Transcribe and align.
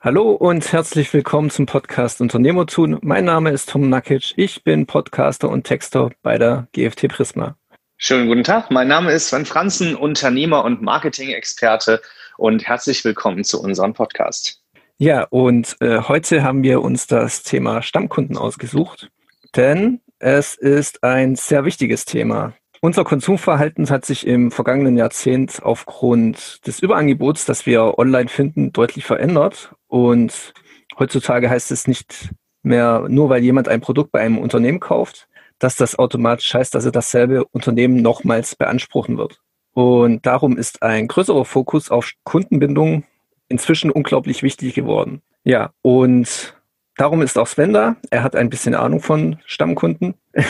Hallo 0.00 0.30
und 0.30 0.72
herzlich 0.72 1.12
willkommen 1.12 1.50
zum 1.50 1.66
Podcast 1.66 2.20
Unternehmertun. 2.20 2.98
Mein 3.02 3.24
Name 3.24 3.50
ist 3.50 3.68
Tom 3.68 3.88
Nakic. 3.88 4.32
Ich 4.36 4.62
bin 4.62 4.86
Podcaster 4.86 5.48
und 5.48 5.64
Texter 5.64 6.12
bei 6.22 6.38
der 6.38 6.68
GFT 6.72 7.08
Prisma. 7.08 7.56
Schönen 7.96 8.28
guten 8.28 8.44
Tag. 8.44 8.70
Mein 8.70 8.86
Name 8.86 9.10
ist 9.10 9.26
Sven 9.26 9.44
Franzen, 9.44 9.96
Unternehmer 9.96 10.64
und 10.64 10.82
Marketing-Experte 10.82 12.00
und 12.36 12.64
herzlich 12.64 13.04
willkommen 13.04 13.42
zu 13.42 13.60
unserem 13.60 13.92
Podcast. 13.92 14.62
Ja, 14.98 15.24
und 15.30 15.76
äh, 15.80 16.02
heute 16.02 16.44
haben 16.44 16.62
wir 16.62 16.80
uns 16.80 17.08
das 17.08 17.42
Thema 17.42 17.82
Stammkunden 17.82 18.36
ausgesucht, 18.36 19.10
denn 19.56 20.00
es 20.20 20.54
ist 20.54 21.02
ein 21.02 21.34
sehr 21.34 21.64
wichtiges 21.64 22.04
Thema. 22.04 22.54
Unser 22.80 23.02
Konsumverhalten 23.02 23.90
hat 23.90 24.06
sich 24.06 24.24
im 24.24 24.52
vergangenen 24.52 24.96
Jahrzehnt 24.96 25.60
aufgrund 25.64 26.64
des 26.68 26.78
Überangebots, 26.78 27.44
das 27.44 27.66
wir 27.66 27.98
online 27.98 28.28
finden, 28.28 28.72
deutlich 28.72 29.04
verändert. 29.04 29.72
Und 29.88 30.52
heutzutage 30.98 31.50
heißt 31.50 31.70
es 31.70 31.88
nicht 31.88 32.30
mehr, 32.62 33.06
nur 33.08 33.28
weil 33.28 33.42
jemand 33.42 33.68
ein 33.68 33.80
Produkt 33.80 34.12
bei 34.12 34.20
einem 34.20 34.38
Unternehmen 34.38 34.80
kauft, 34.80 35.28
dass 35.58 35.76
das 35.76 35.98
automatisch 35.98 36.54
heißt, 36.54 36.74
dass 36.74 36.84
er 36.84 36.92
dasselbe 36.92 37.44
Unternehmen 37.46 37.96
nochmals 37.96 38.54
beanspruchen 38.54 39.18
wird. 39.18 39.40
Und 39.72 40.26
darum 40.26 40.56
ist 40.56 40.82
ein 40.82 41.08
größerer 41.08 41.44
Fokus 41.44 41.90
auf 41.90 42.12
Kundenbindung 42.24 43.04
inzwischen 43.48 43.90
unglaublich 43.90 44.42
wichtig 44.42 44.74
geworden. 44.74 45.22
Ja, 45.44 45.70
und 45.82 46.56
darum 46.96 47.22
ist 47.22 47.38
auch 47.38 47.46
Sven 47.46 47.72
da. 47.72 47.96
Er 48.10 48.22
hat 48.22 48.36
ein 48.36 48.50
bisschen 48.50 48.74
Ahnung 48.74 49.00
von 49.00 49.38
Stammkunden, 49.46 50.14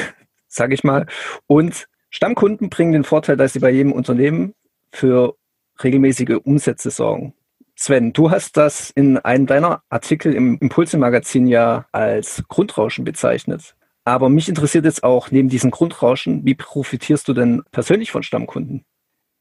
sage 0.48 0.74
ich 0.74 0.82
mal. 0.82 1.06
Und 1.46 1.88
Stammkunden 2.10 2.70
bringen 2.70 2.92
den 2.92 3.04
Vorteil, 3.04 3.36
dass 3.36 3.52
sie 3.52 3.60
bei 3.60 3.70
jedem 3.70 3.92
Unternehmen 3.92 4.54
für 4.90 5.36
regelmäßige 5.82 6.38
Umsätze 6.42 6.90
sorgen. 6.90 7.34
Sven, 7.80 8.12
du 8.12 8.30
hast 8.30 8.56
das 8.56 8.90
in 8.90 9.18
einem 9.18 9.46
deiner 9.46 9.82
Artikel 9.88 10.34
im 10.34 10.58
Impulse-Magazin 10.58 11.46
ja 11.46 11.86
als 11.92 12.42
Grundrauschen 12.48 13.04
bezeichnet. 13.04 13.76
Aber 14.04 14.28
mich 14.28 14.48
interessiert 14.48 14.84
jetzt 14.84 15.04
auch 15.04 15.30
neben 15.30 15.48
diesem 15.48 15.70
Grundrauschen, 15.70 16.44
wie 16.44 16.54
profitierst 16.54 17.28
du 17.28 17.34
denn 17.34 17.62
persönlich 17.70 18.10
von 18.10 18.22
Stammkunden? 18.22 18.84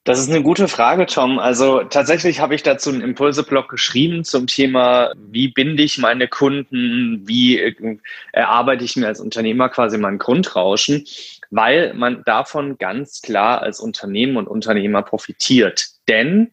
Das 0.04 0.20
ist 0.20 0.30
eine 0.30 0.44
gute 0.44 0.68
Frage, 0.68 1.06
Tom. 1.08 1.40
Also 1.40 1.84
tatsächlich 1.84 2.40
habe 2.40 2.54
ich 2.54 2.64
dazu 2.64 2.92
einen 2.92 3.02
Impulse-Blog 3.02 3.70
geschrieben 3.70 4.24
zum 4.24 4.46
Thema, 4.48 5.14
wie 5.18 5.50
binde 5.50 5.84
ich 5.84 5.98
meine 5.98 6.28
Kunden, 6.28 7.24
wie 7.28 7.60
äh, 7.60 7.98
erarbeite 8.34 8.86
ich 8.86 8.96
mir 8.96 9.08
als 9.08 9.20
Unternehmer 9.20 9.68
quasi 9.70 9.98
mein 9.98 10.20
Grundrauschen 10.20 11.06
weil 11.50 11.94
man 11.94 12.24
davon 12.26 12.78
ganz 12.78 13.22
klar 13.22 13.62
als 13.62 13.80
Unternehmen 13.80 14.38
und 14.38 14.48
Unternehmer 14.48 15.02
profitiert. 15.02 15.88
Denn 16.08 16.52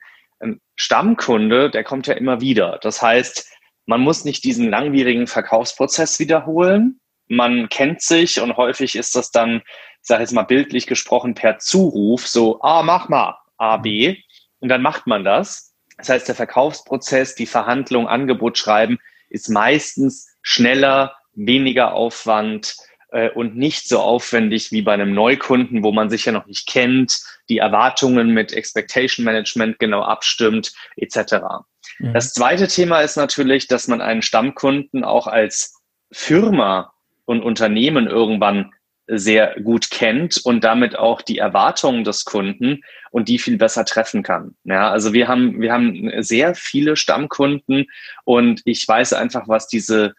Stammkunde, 0.76 1.70
der 1.70 1.84
kommt 1.84 2.06
ja 2.06 2.14
immer 2.14 2.40
wieder. 2.40 2.78
Das 2.82 3.02
heißt, 3.02 3.48
man 3.86 4.00
muss 4.00 4.24
nicht 4.24 4.44
diesen 4.44 4.70
langwierigen 4.70 5.26
Verkaufsprozess 5.26 6.18
wiederholen. 6.18 7.00
Man 7.28 7.68
kennt 7.68 8.02
sich 8.02 8.40
und 8.40 8.56
häufig 8.56 8.96
ist 8.96 9.14
das 9.14 9.30
dann, 9.30 9.62
ich 10.00 10.06
sage 10.08 10.22
jetzt 10.22 10.32
mal 10.32 10.42
bildlich 10.42 10.86
gesprochen, 10.86 11.34
per 11.34 11.58
Zuruf 11.58 12.26
so, 12.26 12.60
ah, 12.62 12.82
mach 12.82 13.08
mal, 13.08 13.38
A, 13.56 13.76
B. 13.78 14.16
Und 14.60 14.68
dann 14.68 14.82
macht 14.82 15.06
man 15.06 15.24
das. 15.24 15.74
Das 15.96 16.08
heißt, 16.08 16.28
der 16.28 16.34
Verkaufsprozess, 16.34 17.34
die 17.34 17.46
Verhandlung, 17.46 18.08
Angebot 18.08 18.58
schreiben, 18.58 18.98
ist 19.28 19.48
meistens 19.48 20.36
schneller, 20.42 21.16
weniger 21.32 21.92
Aufwand, 21.92 22.76
äh, 23.14 23.30
und 23.30 23.56
nicht 23.56 23.88
so 23.88 24.00
aufwendig 24.00 24.72
wie 24.72 24.82
bei 24.82 24.92
einem 24.92 25.14
Neukunden, 25.14 25.84
wo 25.84 25.92
man 25.92 26.10
sich 26.10 26.24
ja 26.24 26.32
noch 26.32 26.46
nicht 26.46 26.66
kennt, 26.66 27.20
die 27.48 27.58
Erwartungen 27.58 28.30
mit 28.30 28.52
Expectation 28.52 29.24
Management 29.24 29.78
genau 29.78 30.02
abstimmt, 30.02 30.72
etc. 30.96 31.36
Mhm. 32.00 32.12
Das 32.12 32.32
zweite 32.32 32.66
Thema 32.66 33.00
ist 33.00 33.16
natürlich, 33.16 33.68
dass 33.68 33.86
man 33.86 34.00
einen 34.00 34.22
Stammkunden 34.22 35.04
auch 35.04 35.28
als 35.28 35.80
Firma 36.10 36.92
und 37.24 37.42
Unternehmen 37.42 38.08
irgendwann 38.08 38.72
sehr 39.06 39.60
gut 39.60 39.90
kennt 39.90 40.40
und 40.44 40.64
damit 40.64 40.98
auch 40.98 41.22
die 41.22 41.38
Erwartungen 41.38 42.02
des 42.02 42.24
Kunden 42.24 42.80
und 43.10 43.28
die 43.28 43.38
viel 43.38 43.58
besser 43.58 43.84
treffen 43.84 44.24
kann. 44.24 44.56
Ja, 44.64 44.90
also 44.90 45.12
wir 45.12 45.28
haben, 45.28 45.60
wir 45.60 45.72
haben 45.72 46.10
sehr 46.22 46.54
viele 46.56 46.96
Stammkunden 46.96 47.86
und 48.24 48.62
ich 48.64 48.88
weiß 48.88 49.12
einfach, 49.12 49.46
was 49.46 49.68
diese 49.68 50.14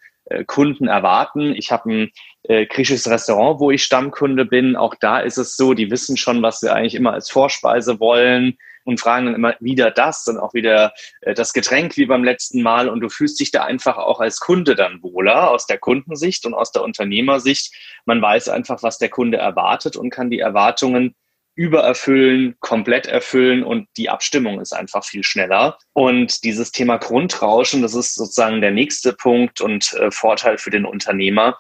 Kunden 0.48 0.88
erwarten. 0.88 1.54
Ich 1.56 1.72
habe 1.72 1.92
ein 1.92 2.12
äh, 2.44 2.66
griechisches 2.66 3.10
Restaurant, 3.10 3.60
wo 3.60 3.72
ich 3.72 3.84
Stammkunde 3.84 4.46
bin. 4.46 4.76
Auch 4.76 4.96
da 4.96 5.20
ist 5.20 5.38
es 5.38 5.56
so, 5.56 5.74
die 5.74 5.92
wissen 5.92 6.18
schon, 6.18 6.42
was 6.42 6.60
sie 6.60 6.74
eigentlich 6.74 6.96
immer 6.96 7.14
als 7.14 7.30
Vorspeise 7.30 8.00
wollen 8.00 8.58
und 8.86 9.00
fragen 9.00 9.26
dann 9.26 9.36
immer 9.36 9.56
wieder 9.60 9.92
das 9.92 10.28
und 10.28 10.38
auch 10.38 10.54
wieder 10.54 10.94
äh, 11.22 11.34
das 11.34 11.54
Getränk 11.54 11.98
wie 11.98 12.06
beim 12.06 12.24
letzten 12.24 12.62
Mal. 12.62 12.90
Und 12.90 13.02
du 13.02 13.10
fühlst 13.10 13.40
dich 13.40 13.52
da 13.52 13.64
einfach 13.64 13.98
auch 13.98 14.20
als 14.20 14.40
Kunde 14.40 14.76
dann 14.76 15.02
wohler 15.04 15.52
aus 15.52 15.66
der 15.66 15.78
Kundensicht 15.78 16.46
und 16.46 16.54
aus 16.54 16.72
der 16.72 16.84
Unternehmersicht. 16.84 17.74
Man 18.06 18.22
weiß 18.22 18.50
einfach, 18.50 18.84
was 18.84 18.98
der 18.98 19.10
Kunde 19.10 19.38
erwartet 19.38 19.96
und 19.96 20.10
kann 20.10 20.30
die 20.30 20.40
Erwartungen 20.40 21.16
übererfüllen, 21.56 22.56
komplett 22.60 23.08
erfüllen 23.08 23.64
und 23.64 23.88
die 23.98 24.10
Abstimmung 24.10 24.60
ist 24.60 24.74
einfach 24.74 25.04
viel 25.04 25.24
schneller. 25.24 25.78
Und 25.94 26.44
dieses 26.44 26.72
Thema 26.72 26.98
Grundrauschen, 26.98 27.82
das 27.82 27.96
ist 27.96 28.16
sozusagen 28.16 28.62
der 28.62 28.72
nächste 28.72 29.14
Punkt 29.14 29.62
und 29.62 29.94
äh, 29.94 30.12
Vorteil 30.12 30.58
für 30.58 30.70
den 30.70 30.86
Unternehmer 30.86 31.58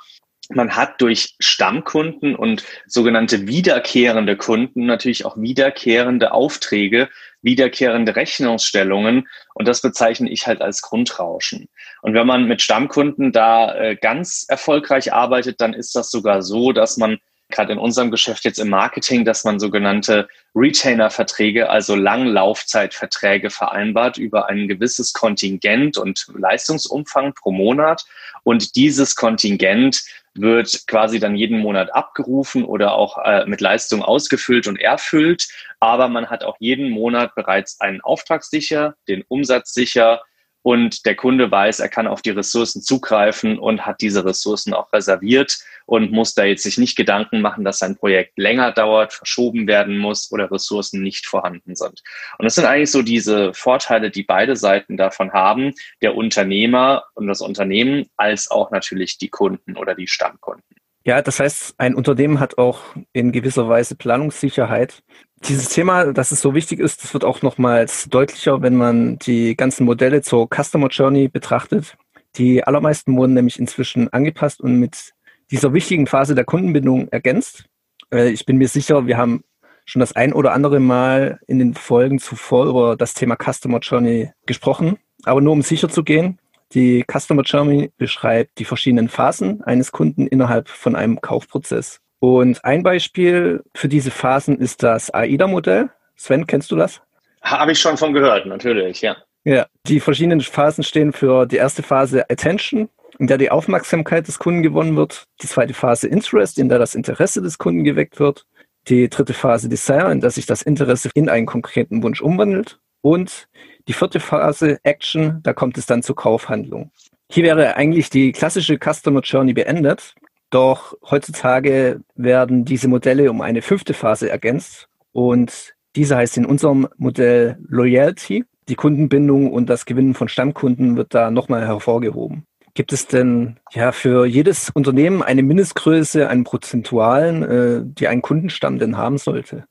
man 0.50 0.76
hat 0.76 1.02
durch 1.02 1.36
Stammkunden 1.40 2.36
und 2.36 2.64
sogenannte 2.86 3.48
wiederkehrende 3.48 4.38
Kunden 4.38 4.86
natürlich 4.86 5.26
auch 5.26 5.38
wiederkehrende 5.38 6.34
Aufträge, 6.34 7.10
wiederkehrende 7.42 8.16
Rechnungsstellungen 8.16 9.28
und 9.54 9.68
das 9.68 9.82
bezeichne 9.82 10.30
ich 10.30 10.46
halt 10.48 10.62
als 10.62 10.82
Grundrauschen. 10.82 11.68
Und 12.02 12.14
wenn 12.14 12.28
man 12.28 12.46
mit 12.46 12.62
Stammkunden 12.62 13.32
da 13.32 13.76
äh, 13.76 13.96
ganz 13.96 14.46
erfolgreich 14.48 15.14
arbeitet, 15.14 15.62
dann 15.62 15.74
ist 15.74 15.96
das 15.96 16.12
sogar 16.12 16.42
so, 16.42 16.72
dass 16.72 16.98
man 16.98 17.20
gerade 17.50 17.74
in 17.74 17.80
unserem 17.80 18.12
Geschäft 18.12 18.44
jetzt 18.46 18.60
im 18.60 18.70
Marketing, 18.70 19.26
dass 19.26 19.44
man 19.44 19.60
sogenannte 19.60 20.28
Retainer-Verträge, 20.56 21.70
also 21.70 21.96
Langlaufzeitverträge 21.96 23.50
vereinbart 23.50 24.18
über 24.18 24.50
ein 24.50 24.68
gewisses 24.68 25.14
Kontingent 25.14 25.98
und 25.98 26.28
Leistungsumfang 26.36 27.34
pro 27.34 27.52
Monat. 27.52 28.06
Und 28.44 28.76
dieses 28.76 29.16
Kontingent 29.16 30.04
wird 30.34 30.86
quasi 30.88 31.20
dann 31.20 31.36
jeden 31.36 31.60
Monat 31.60 31.94
abgerufen 31.94 32.66
oder 32.66 32.94
auch 32.94 33.18
äh, 33.24 33.46
mit 33.46 33.62
Leistung 33.62 34.02
ausgefüllt 34.02 34.68
und 34.68 34.80
erfüllt. 34.80 35.48
Aber 35.80 36.10
man 36.10 36.30
hat 36.30 36.44
auch 36.44 36.58
jeden 36.60 36.90
Monat 36.90 37.36
bereits 37.36 37.80
einen 37.80 38.02
Auftrag 38.02 38.44
sicher, 38.44 38.96
den 39.08 39.24
Umsatz 39.28 39.74
sicher, 39.74 40.22
und 40.66 41.06
der 41.06 41.14
Kunde 41.14 41.52
weiß, 41.52 41.80
er 41.80 41.90
kann 41.90 42.08
auf 42.08 42.24
die 42.24 42.32
Ressourcen 42.32 42.82
zugreifen 42.82 43.60
und 43.60 43.86
hat 43.86 44.02
diese 44.02 44.26
Ressourcen 44.26 44.74
auch 44.74 44.92
reserviert 44.94 45.60
und 45.86 46.12
muss 46.12 46.34
da 46.34 46.44
jetzt 46.44 46.64
sich 46.64 46.80
nicht 46.80 46.96
Gedanken 46.96 47.40
machen, 47.40 47.64
dass 47.64 47.78
sein 47.78 47.96
Projekt 47.96 48.40
länger 48.40 48.72
dauert, 48.72 49.14
verschoben 49.14 49.68
werden 49.68 50.00
muss 50.00 50.32
oder 50.32 50.52
Ressourcen 50.52 51.04
nicht 51.04 51.28
vorhanden 51.28 51.76
sind. 51.76 52.02
Und 52.40 52.46
das 52.46 52.56
sind 52.56 52.66
eigentlich 52.66 52.90
so 52.90 53.04
diese 53.04 53.54
Vorteile, 53.54 54.10
die 54.10 54.24
beide 54.24 54.56
Seiten 54.56 54.98
davon 54.98 55.34
haben, 55.34 55.76
der 56.02 56.16
Unternehmer 56.16 57.04
und 57.14 57.28
das 57.28 57.42
Unternehmen, 57.42 58.10
als 58.18 58.50
auch 58.50 58.72
natürlich 58.72 59.20
die 59.20 59.30
Kunden 59.30 59.78
oder 59.78 59.94
die 59.94 60.08
Stammkunden. 60.08 60.64
Ja, 61.08 61.22
das 61.22 61.40
heißt, 61.40 61.76
ein 61.78 61.94
Unternehmen 61.94 62.40
hat 62.40 62.58
auch 62.58 62.82
in 63.14 63.32
gewisser 63.32 63.70
Weise 63.70 63.96
Planungssicherheit. 63.96 65.04
Dieses 65.48 65.70
Thema, 65.70 66.12
dass 66.12 66.32
es 66.32 66.42
so 66.42 66.56
wichtig 66.56 66.80
ist, 66.80 67.04
das 67.04 67.14
wird 67.14 67.24
auch 67.24 67.44
nochmals 67.44 68.10
deutlicher, 68.10 68.64
wenn 68.64 68.76
man 68.76 69.20
die 69.20 69.56
ganzen 69.56 69.86
Modelle 69.86 70.24
zur 70.24 70.50
Customer 70.50 70.88
Journey 70.88 71.28
betrachtet. 71.28 71.96
Die 72.38 72.64
allermeisten 72.64 73.16
wurden 73.16 73.36
nämlich 73.36 73.60
inzwischen 73.60 74.12
angepasst 74.12 74.62
und 74.62 74.80
mit 74.80 75.14
dieser 75.52 75.74
wichtigen 75.74 76.08
Phase 76.08 76.34
der 76.34 76.44
Kundenbindung 76.44 77.08
ergänzt. 77.10 77.66
Äh, 78.12 78.30
ich 78.30 78.48
bin 78.48 78.58
mir 78.58 78.68
sicher, 78.68 79.06
wir 79.06 79.18
haben 79.18 79.44
schon 79.86 80.00
das 80.00 80.16
ein 80.16 80.34
oder 80.34 80.54
andere 80.54 80.80
Mal 80.80 81.40
in 81.46 81.60
den 81.60 81.76
Folgen 81.76 82.18
zuvor 82.18 82.66
über 82.66 82.96
das 82.96 83.14
Thema 83.14 83.38
Customer 83.38 83.78
Journey 83.78 84.32
gesprochen. 84.48 84.98
Aber 85.24 85.40
nur 85.40 85.54
um 85.54 85.62
sicher 85.62 85.88
zu 85.88 86.04
gehen, 86.04 86.40
die 86.76 87.06
Customer 87.10 87.42
Journey 87.42 87.92
beschreibt 87.98 88.60
die 88.60 88.66
verschiedenen 88.66 89.08
Phasen 89.10 89.64
eines 89.64 89.92
Kunden 89.92 90.28
innerhalb 90.28 90.68
von 90.68 90.96
einem 90.96 91.22
Kaufprozess. 91.22 92.02
Und 92.20 92.64
ein 92.64 92.84
Beispiel 92.84 93.64
für 93.74 93.88
diese 93.88 94.12
Phasen 94.12 94.60
ist 94.60 94.84
das 94.84 95.14
AIDA-Modell. 95.14 95.90
Sven, 96.16 96.46
kennst 96.46 96.72
du 96.72 96.76
das? 96.76 97.02
Habe 97.42 97.72
ich 97.72 97.80
schon 97.80 97.98
von 97.98 98.14
gehört, 98.14 98.46
natürlich, 98.46 99.02
ja. 99.02 99.16
Ja, 99.44 99.68
die 99.88 100.00
verschiedenen 100.00 100.42
Phasen 100.42 100.84
stehen 100.84 101.14
für 101.14 101.46
die 101.46 101.58
erste 101.58 101.84
Phase 101.84 102.30
Attention, 102.30 102.90
in 103.20 103.28
der 103.28 103.38
die 103.38 103.52
Aufmerksamkeit 103.52 104.28
des 104.28 104.40
Kunden 104.40 104.64
gewonnen 104.64 104.96
wird. 104.96 105.26
Die 105.42 105.48
zweite 105.48 105.74
Phase 105.74 106.08
Interest, 106.08 106.58
in 106.58 106.68
der 106.68 106.80
das 106.80 106.96
Interesse 106.96 107.42
des 107.42 107.58
Kunden 107.58 107.84
geweckt 107.84 108.20
wird. 108.20 108.46
Die 108.88 109.10
dritte 109.10 109.34
Phase 109.34 109.70
Desire, 109.70 110.12
in 110.12 110.20
der 110.20 110.32
sich 110.32 110.46
das 110.46 110.62
Interesse 110.62 111.10
in 111.14 111.30
einen 111.30 111.46
konkreten 111.46 112.04
Wunsch 112.04 112.22
umwandelt. 112.22 112.80
Und 113.06 113.48
die 113.88 113.94
vierte 113.94 114.20
Phase, 114.20 114.80
Action, 114.82 115.40
da 115.44 115.54
kommt 115.54 115.78
es 115.78 115.86
dann 115.86 116.02
zur 116.02 116.16
Kaufhandlung. 116.16 116.90
Hier 117.30 117.44
wäre 117.44 117.76
eigentlich 117.76 118.10
die 118.10 118.32
klassische 118.32 118.80
Customer 118.80 119.22
Journey 119.22 119.54
beendet. 119.54 120.16
Doch 120.50 120.98
heutzutage 121.12 122.02
werden 122.16 122.66
diese 122.66 122.88
Modelle 122.88 123.30
um 123.30 123.42
eine 123.42 123.62
fünfte 123.62 123.94
Phase 123.94 124.32
ergänzt. 124.32 124.88
Und 125.12 125.76
diese 125.96 126.18
heißt 126.18 126.36
in 126.38 126.48
unserem 126.48 126.88
Modell 126.98 127.60
Loyalty. 127.68 128.44
die 128.70 128.76
Kundenbindung 128.76 129.54
und 129.54 129.70
das 129.70 129.86
Gewinnen 129.86 130.16
von 130.16 130.28
Stammkunden 130.28 130.98
wird 130.98 131.14
da 131.14 131.30
nochmal 131.30 131.68
hervorgehoben. 131.68 132.48
Gibt 132.74 132.92
es 132.92 133.06
denn 133.06 133.60
ja 133.72 133.92
für 133.92 134.26
jedes 134.26 134.72
Unternehmen 134.72 135.22
eine 135.22 135.44
Mindestgröße, 135.44 136.28
einen 136.28 136.44
Prozentualen, 136.44 137.44
äh, 137.44 137.82
die 137.86 138.08
ein 138.08 138.24
Kundenstamm 138.24 138.80
denn 138.80 138.98
haben 138.98 139.20
sollte? 139.20 139.66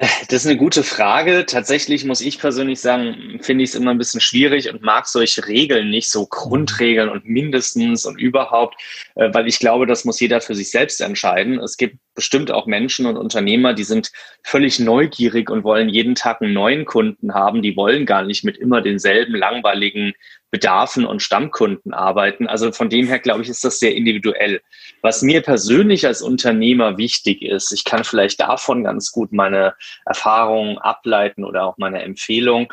Das 0.00 0.44
ist 0.44 0.46
eine 0.46 0.56
gute 0.56 0.84
Frage. 0.84 1.44
Tatsächlich 1.44 2.04
muss 2.04 2.20
ich 2.20 2.38
persönlich 2.38 2.80
sagen, 2.80 3.40
finde 3.42 3.64
ich 3.64 3.70
es 3.70 3.74
immer 3.74 3.90
ein 3.90 3.98
bisschen 3.98 4.20
schwierig 4.20 4.70
und 4.72 4.80
mag 4.80 5.08
solche 5.08 5.48
Regeln 5.48 5.90
nicht, 5.90 6.08
so 6.08 6.24
Grundregeln 6.26 7.08
und 7.08 7.24
mindestens 7.24 8.06
und 8.06 8.20
überhaupt, 8.20 8.80
äh, 9.16 9.34
weil 9.34 9.48
ich 9.48 9.58
glaube, 9.58 9.86
das 9.86 10.04
muss 10.04 10.20
jeder 10.20 10.40
für 10.40 10.54
sich 10.54 10.70
selbst 10.70 11.00
entscheiden. 11.00 11.58
Es 11.58 11.76
gibt 11.76 11.96
bestimmt 12.14 12.52
auch 12.52 12.66
Menschen 12.66 13.06
und 13.06 13.16
Unternehmer, 13.16 13.74
die 13.74 13.82
sind 13.82 14.12
völlig 14.44 14.78
neugierig 14.78 15.50
und 15.50 15.64
wollen 15.64 15.88
jeden 15.88 16.14
Tag 16.14 16.42
einen 16.42 16.52
neuen 16.52 16.84
Kunden 16.84 17.34
haben. 17.34 17.60
Die 17.60 17.76
wollen 17.76 18.06
gar 18.06 18.22
nicht 18.22 18.44
mit 18.44 18.56
immer 18.56 18.80
denselben 18.80 19.34
langweiligen 19.34 20.12
Bedarfen 20.50 21.04
und 21.04 21.22
Stammkunden 21.22 21.92
arbeiten. 21.92 22.46
Also 22.46 22.72
von 22.72 22.88
dem 22.88 23.06
her, 23.06 23.18
glaube 23.18 23.42
ich, 23.42 23.48
ist 23.48 23.64
das 23.64 23.78
sehr 23.78 23.94
individuell. 23.94 24.62
Was 25.02 25.22
mir 25.22 25.42
persönlich 25.42 26.06
als 26.06 26.22
Unternehmer 26.22 26.96
wichtig 26.96 27.42
ist, 27.42 27.72
ich 27.72 27.84
kann 27.84 28.04
vielleicht 28.04 28.40
davon 28.40 28.84
ganz 28.84 29.12
gut 29.12 29.32
meine 29.32 29.74
Erfahrungen 30.06 30.78
ableiten 30.78 31.44
oder 31.44 31.64
auch 31.64 31.76
meine 31.76 32.02
Empfehlung, 32.02 32.72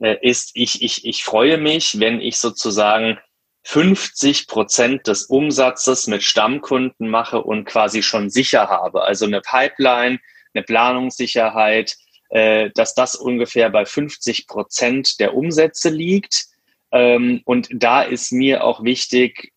äh, 0.00 0.16
ist, 0.20 0.52
ich, 0.54 0.82
ich, 0.82 1.04
ich 1.04 1.24
freue 1.24 1.58
mich, 1.58 1.98
wenn 1.98 2.20
ich 2.20 2.38
sozusagen 2.38 3.18
50 3.64 4.46
Prozent 4.46 5.08
des 5.08 5.24
Umsatzes 5.24 6.06
mit 6.06 6.22
Stammkunden 6.22 7.08
mache 7.08 7.42
und 7.42 7.64
quasi 7.64 8.04
schon 8.04 8.30
sicher 8.30 8.68
habe. 8.68 9.02
Also 9.02 9.26
eine 9.26 9.40
Pipeline, 9.40 10.20
eine 10.54 10.62
Planungssicherheit, 10.62 11.96
äh, 12.28 12.70
dass 12.74 12.94
das 12.94 13.16
ungefähr 13.16 13.68
bei 13.70 13.84
50 13.84 14.46
Prozent 14.46 15.18
der 15.18 15.34
Umsätze 15.34 15.88
liegt 15.88 16.46
ähm, 16.92 17.42
und 17.44 17.68
da 17.72 18.02
ist 18.02 18.32
mir 18.32 18.64
auch 18.64 18.82
wichtig, 18.84 19.52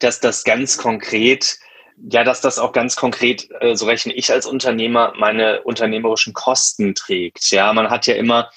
dass 0.00 0.20
das 0.20 0.44
ganz 0.44 0.78
konkret, 0.78 1.58
ja, 2.10 2.24
dass 2.24 2.40
das 2.40 2.58
auch 2.58 2.72
ganz 2.72 2.96
konkret, 2.96 3.48
äh, 3.60 3.74
so 3.76 3.86
rechne 3.86 4.12
ich 4.12 4.30
als 4.30 4.46
Unternehmer, 4.46 5.14
meine 5.16 5.62
unternehmerischen 5.62 6.32
Kosten 6.32 6.94
trägt. 6.94 7.50
Ja, 7.50 7.72
man 7.72 7.90
hat 7.90 8.06
ja 8.06 8.14
immer 8.14 8.50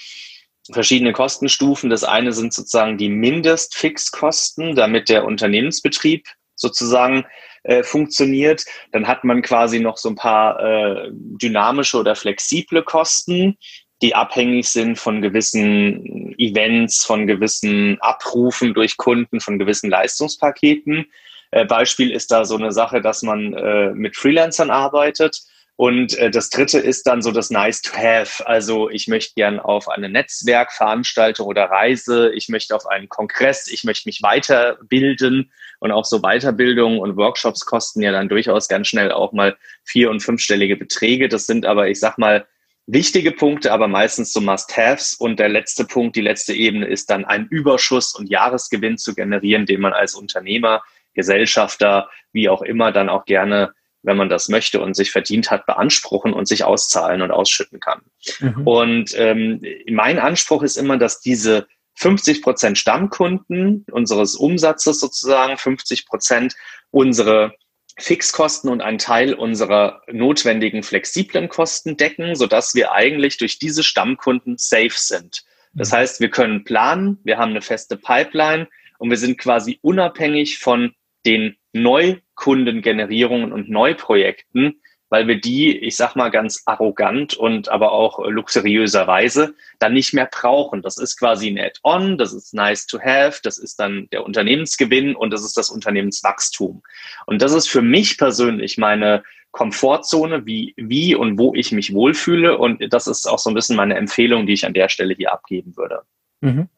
verschiedene 0.71 1.13
Kostenstufen. 1.13 1.89
Das 1.89 2.03
eine 2.03 2.33
sind 2.33 2.53
sozusagen 2.53 2.97
die 2.97 3.09
Mindestfixkosten, 3.09 4.75
damit 4.75 5.09
der 5.09 5.25
Unternehmensbetrieb 5.25 6.27
sozusagen 6.55 7.25
äh, 7.63 7.83
funktioniert. 7.83 8.65
Dann 8.91 9.07
hat 9.07 9.23
man 9.23 9.41
quasi 9.41 9.79
noch 9.79 9.97
so 9.97 10.09
ein 10.09 10.15
paar 10.15 10.59
äh, 10.59 11.09
dynamische 11.11 11.97
oder 11.97 12.15
flexible 12.15 12.83
Kosten 12.83 13.57
die 14.01 14.15
abhängig 14.15 14.69
sind 14.69 14.97
von 14.97 15.21
gewissen 15.21 16.33
Events, 16.37 17.05
von 17.05 17.27
gewissen 17.27 17.99
Abrufen 18.01 18.73
durch 18.73 18.97
Kunden, 18.97 19.39
von 19.41 19.59
gewissen 19.59 19.89
Leistungspaketen. 19.89 21.05
Äh, 21.51 21.65
Beispiel 21.65 22.11
ist 22.11 22.31
da 22.31 22.45
so 22.45 22.55
eine 22.55 22.71
Sache, 22.71 23.01
dass 23.01 23.23
man 23.23 23.53
äh, 23.53 23.91
mit 23.91 24.15
Freelancern 24.15 24.69
arbeitet. 24.69 25.41
Und 25.75 26.17
äh, 26.17 26.29
das 26.29 26.49
dritte 26.49 26.77
ist 26.77 27.07
dann 27.07 27.21
so 27.21 27.31
das 27.31 27.49
Nice 27.49 27.81
to 27.81 27.95
Have. 27.95 28.45
Also 28.45 28.89
ich 28.89 29.07
möchte 29.07 29.33
gern 29.35 29.59
auf 29.59 29.87
eine 29.87 30.09
Netzwerkveranstaltung 30.09 31.47
oder 31.47 31.65
Reise, 31.65 32.31
ich 32.33 32.49
möchte 32.49 32.75
auf 32.75 32.85
einen 32.85 33.07
Kongress, 33.07 33.67
ich 33.67 33.85
möchte 33.85 34.09
mich 34.09 34.21
weiterbilden 34.21 35.51
und 35.79 35.91
auch 35.91 36.03
so 36.03 36.19
Weiterbildungen 36.19 36.99
und 36.99 37.15
Workshops 37.15 37.65
kosten 37.65 38.01
ja 38.01 38.11
dann 38.11 38.27
durchaus 38.27 38.67
ganz 38.67 38.89
schnell 38.89 39.11
auch 39.11 39.31
mal 39.31 39.57
vier- 39.85 40.09
und 40.09 40.19
fünfstellige 40.21 40.75
Beträge. 40.75 41.29
Das 41.29 41.45
sind 41.45 41.65
aber, 41.65 41.87
ich 41.87 41.99
sag 42.01 42.17
mal, 42.17 42.45
wichtige 42.91 43.31
Punkte, 43.31 43.71
aber 43.71 43.87
meistens 43.87 44.33
so 44.33 44.41
Must-Haves. 44.41 45.13
Und 45.13 45.39
der 45.39 45.49
letzte 45.49 45.85
Punkt, 45.85 46.15
die 46.15 46.21
letzte 46.21 46.53
Ebene 46.53 46.87
ist 46.87 47.09
dann 47.09 47.25
einen 47.25 47.47
Überschuss 47.47 48.15
und 48.15 48.29
Jahresgewinn 48.29 48.97
zu 48.97 49.13
generieren, 49.13 49.65
den 49.65 49.81
man 49.81 49.93
als 49.93 50.15
Unternehmer, 50.15 50.81
Gesellschafter, 51.13 52.09
wie 52.31 52.49
auch 52.49 52.61
immer, 52.61 52.91
dann 52.91 53.09
auch 53.09 53.25
gerne, 53.25 53.73
wenn 54.01 54.17
man 54.17 54.29
das 54.29 54.49
möchte 54.49 54.81
und 54.81 54.95
sich 54.95 55.11
verdient 55.11 55.51
hat, 55.51 55.65
beanspruchen 55.65 56.33
und 56.33 56.47
sich 56.47 56.63
auszahlen 56.63 57.21
und 57.21 57.31
ausschütten 57.31 57.79
kann. 57.79 58.01
Mhm. 58.39 58.67
Und 58.67 59.11
ähm, 59.17 59.61
mein 59.89 60.19
Anspruch 60.19 60.63
ist 60.63 60.77
immer, 60.77 60.97
dass 60.97 61.19
diese 61.19 61.67
50 61.95 62.41
Prozent 62.41 62.77
Stammkunden 62.77 63.85
unseres 63.91 64.35
Umsatzes 64.35 64.99
sozusagen, 64.99 65.57
50 65.57 66.05
Prozent 66.05 66.55
unsere 66.91 67.53
Fixkosten 67.99 68.69
und 68.69 68.81
einen 68.81 68.97
Teil 68.97 69.33
unserer 69.33 70.01
notwendigen 70.11 70.83
flexiblen 70.83 71.49
Kosten 71.49 71.97
decken, 71.97 72.35
sodass 72.35 72.75
wir 72.75 72.91
eigentlich 72.91 73.37
durch 73.37 73.59
diese 73.59 73.83
Stammkunden 73.83 74.57
safe 74.57 74.95
sind. 74.95 75.43
Das 75.73 75.91
mhm. 75.91 75.97
heißt, 75.97 76.19
wir 76.19 76.29
können 76.29 76.63
planen, 76.63 77.19
wir 77.23 77.37
haben 77.37 77.51
eine 77.51 77.61
feste 77.61 77.97
Pipeline 77.97 78.67
und 78.97 79.09
wir 79.09 79.17
sind 79.17 79.37
quasi 79.37 79.79
unabhängig 79.81 80.59
von 80.59 80.93
den 81.25 81.57
Neukundengenerierungen 81.73 83.51
und 83.51 83.69
Neuprojekten, 83.69 84.81
weil 85.09 85.27
wir 85.27 85.39
die, 85.39 85.77
ich 85.77 85.95
sag 85.95 86.15
mal 86.15 86.29
ganz 86.29 86.63
arrogant 86.65 87.35
und 87.35 87.69
aber 87.69 87.91
auch 87.91 88.19
luxuriöserweise 88.27 89.55
dann 89.79 89.93
nicht 89.93 90.13
mehr 90.13 90.29
brauchen. 90.31 90.81
Das 90.81 90.97
ist 90.97 91.17
quasi 91.17 91.49
ein 91.49 91.59
Add-on, 91.59 92.17
das 92.17 92.33
ist 92.33 92.53
nice 92.53 92.87
to 92.87 92.99
have, 92.99 93.39
das 93.43 93.57
ist 93.57 93.79
dann 93.79 94.07
der 94.11 94.25
Unternehmensgewinn 94.25 95.15
und 95.15 95.31
das 95.31 95.43
ist 95.43 95.57
das 95.57 95.69
Unternehmenswachstum. 95.69 96.83
Und 97.25 97.41
das 97.41 97.53
ist 97.53 97.69
für 97.69 97.81
mich 97.81 98.17
persönlich 98.17 98.77
meine 98.77 99.23
Komfortzone, 99.51 100.45
wie, 100.45 100.73
wie 100.77 101.15
und 101.15 101.39
wo 101.39 101.53
ich 101.55 101.71
mich 101.71 101.93
wohlfühle. 101.93 102.57
Und 102.57 102.93
das 102.93 103.07
ist 103.07 103.25
auch 103.25 103.39
so 103.39 103.49
ein 103.49 103.55
bisschen 103.55 103.75
meine 103.75 103.95
Empfehlung, 103.95 104.45
die 104.45 104.53
ich 104.53 104.65
an 104.65 104.73
der 104.73 104.89
Stelle 104.89 105.15
hier 105.15 105.33
abgeben 105.33 105.75
würde. 105.75 106.01
Mhm. 106.41 106.69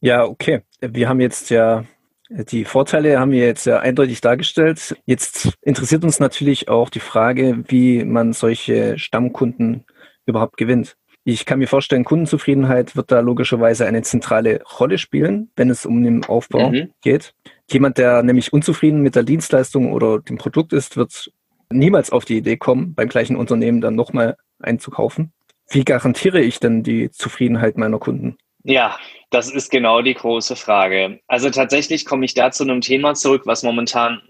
Ja, 0.00 0.24
okay. 0.24 0.62
Wir 0.80 1.08
haben 1.08 1.20
jetzt 1.20 1.50
ja 1.50 1.84
die 2.30 2.64
Vorteile 2.64 3.18
haben 3.18 3.32
wir 3.32 3.46
jetzt 3.46 3.64
ja 3.66 3.80
eindeutig 3.80 4.20
dargestellt. 4.20 4.96
Jetzt 5.06 5.50
interessiert 5.62 6.04
uns 6.04 6.20
natürlich 6.20 6.68
auch 6.68 6.90
die 6.90 7.00
Frage, 7.00 7.64
wie 7.68 8.04
man 8.04 8.32
solche 8.32 8.98
Stammkunden 8.98 9.84
überhaupt 10.26 10.56
gewinnt. 10.56 10.96
Ich 11.24 11.44
kann 11.44 11.58
mir 11.58 11.68
vorstellen, 11.68 12.04
Kundenzufriedenheit 12.04 12.96
wird 12.96 13.10
da 13.10 13.20
logischerweise 13.20 13.86
eine 13.86 14.02
zentrale 14.02 14.62
Rolle 14.78 14.98
spielen, 14.98 15.50
wenn 15.56 15.68
es 15.68 15.84
um 15.84 16.02
den 16.02 16.24
Aufbau 16.24 16.70
mhm. 16.70 16.90
geht. 17.02 17.34
Jemand, 17.70 17.98
der 17.98 18.22
nämlich 18.22 18.52
unzufrieden 18.52 19.02
mit 19.02 19.14
der 19.14 19.24
Dienstleistung 19.24 19.92
oder 19.92 20.20
dem 20.20 20.38
Produkt 20.38 20.72
ist, 20.72 20.96
wird 20.96 21.30
niemals 21.70 22.10
auf 22.10 22.24
die 22.24 22.38
Idee 22.38 22.56
kommen, 22.56 22.94
beim 22.94 23.08
gleichen 23.08 23.36
Unternehmen 23.36 23.80
dann 23.80 23.94
nochmal 23.94 24.36
einzukaufen. 24.58 25.32
Wie 25.68 25.84
garantiere 25.84 26.40
ich 26.40 26.60
denn 26.60 26.82
die 26.82 27.10
Zufriedenheit 27.10 27.76
meiner 27.76 27.98
Kunden? 27.98 28.38
Ja, 28.64 28.98
das 29.30 29.50
ist 29.50 29.70
genau 29.70 30.02
die 30.02 30.14
große 30.14 30.56
Frage. 30.56 31.20
Also 31.26 31.50
tatsächlich 31.50 32.04
komme 32.04 32.24
ich 32.24 32.34
da 32.34 32.50
zu 32.50 32.64
einem 32.64 32.80
Thema 32.80 33.14
zurück, 33.14 33.42
was 33.44 33.62
momentan 33.62 34.22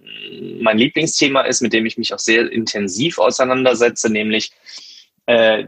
mein 0.61 0.79
Lieblingsthema 0.79 1.43
ist, 1.43 1.61
mit 1.61 1.73
dem 1.73 1.87
ich 1.87 1.99
mich 1.99 2.13
auch 2.13 2.19
sehr 2.19 2.51
intensiv 2.51 3.19
auseinandersetze, 3.19 4.11
nämlich 4.11 4.53
äh, 5.27 5.67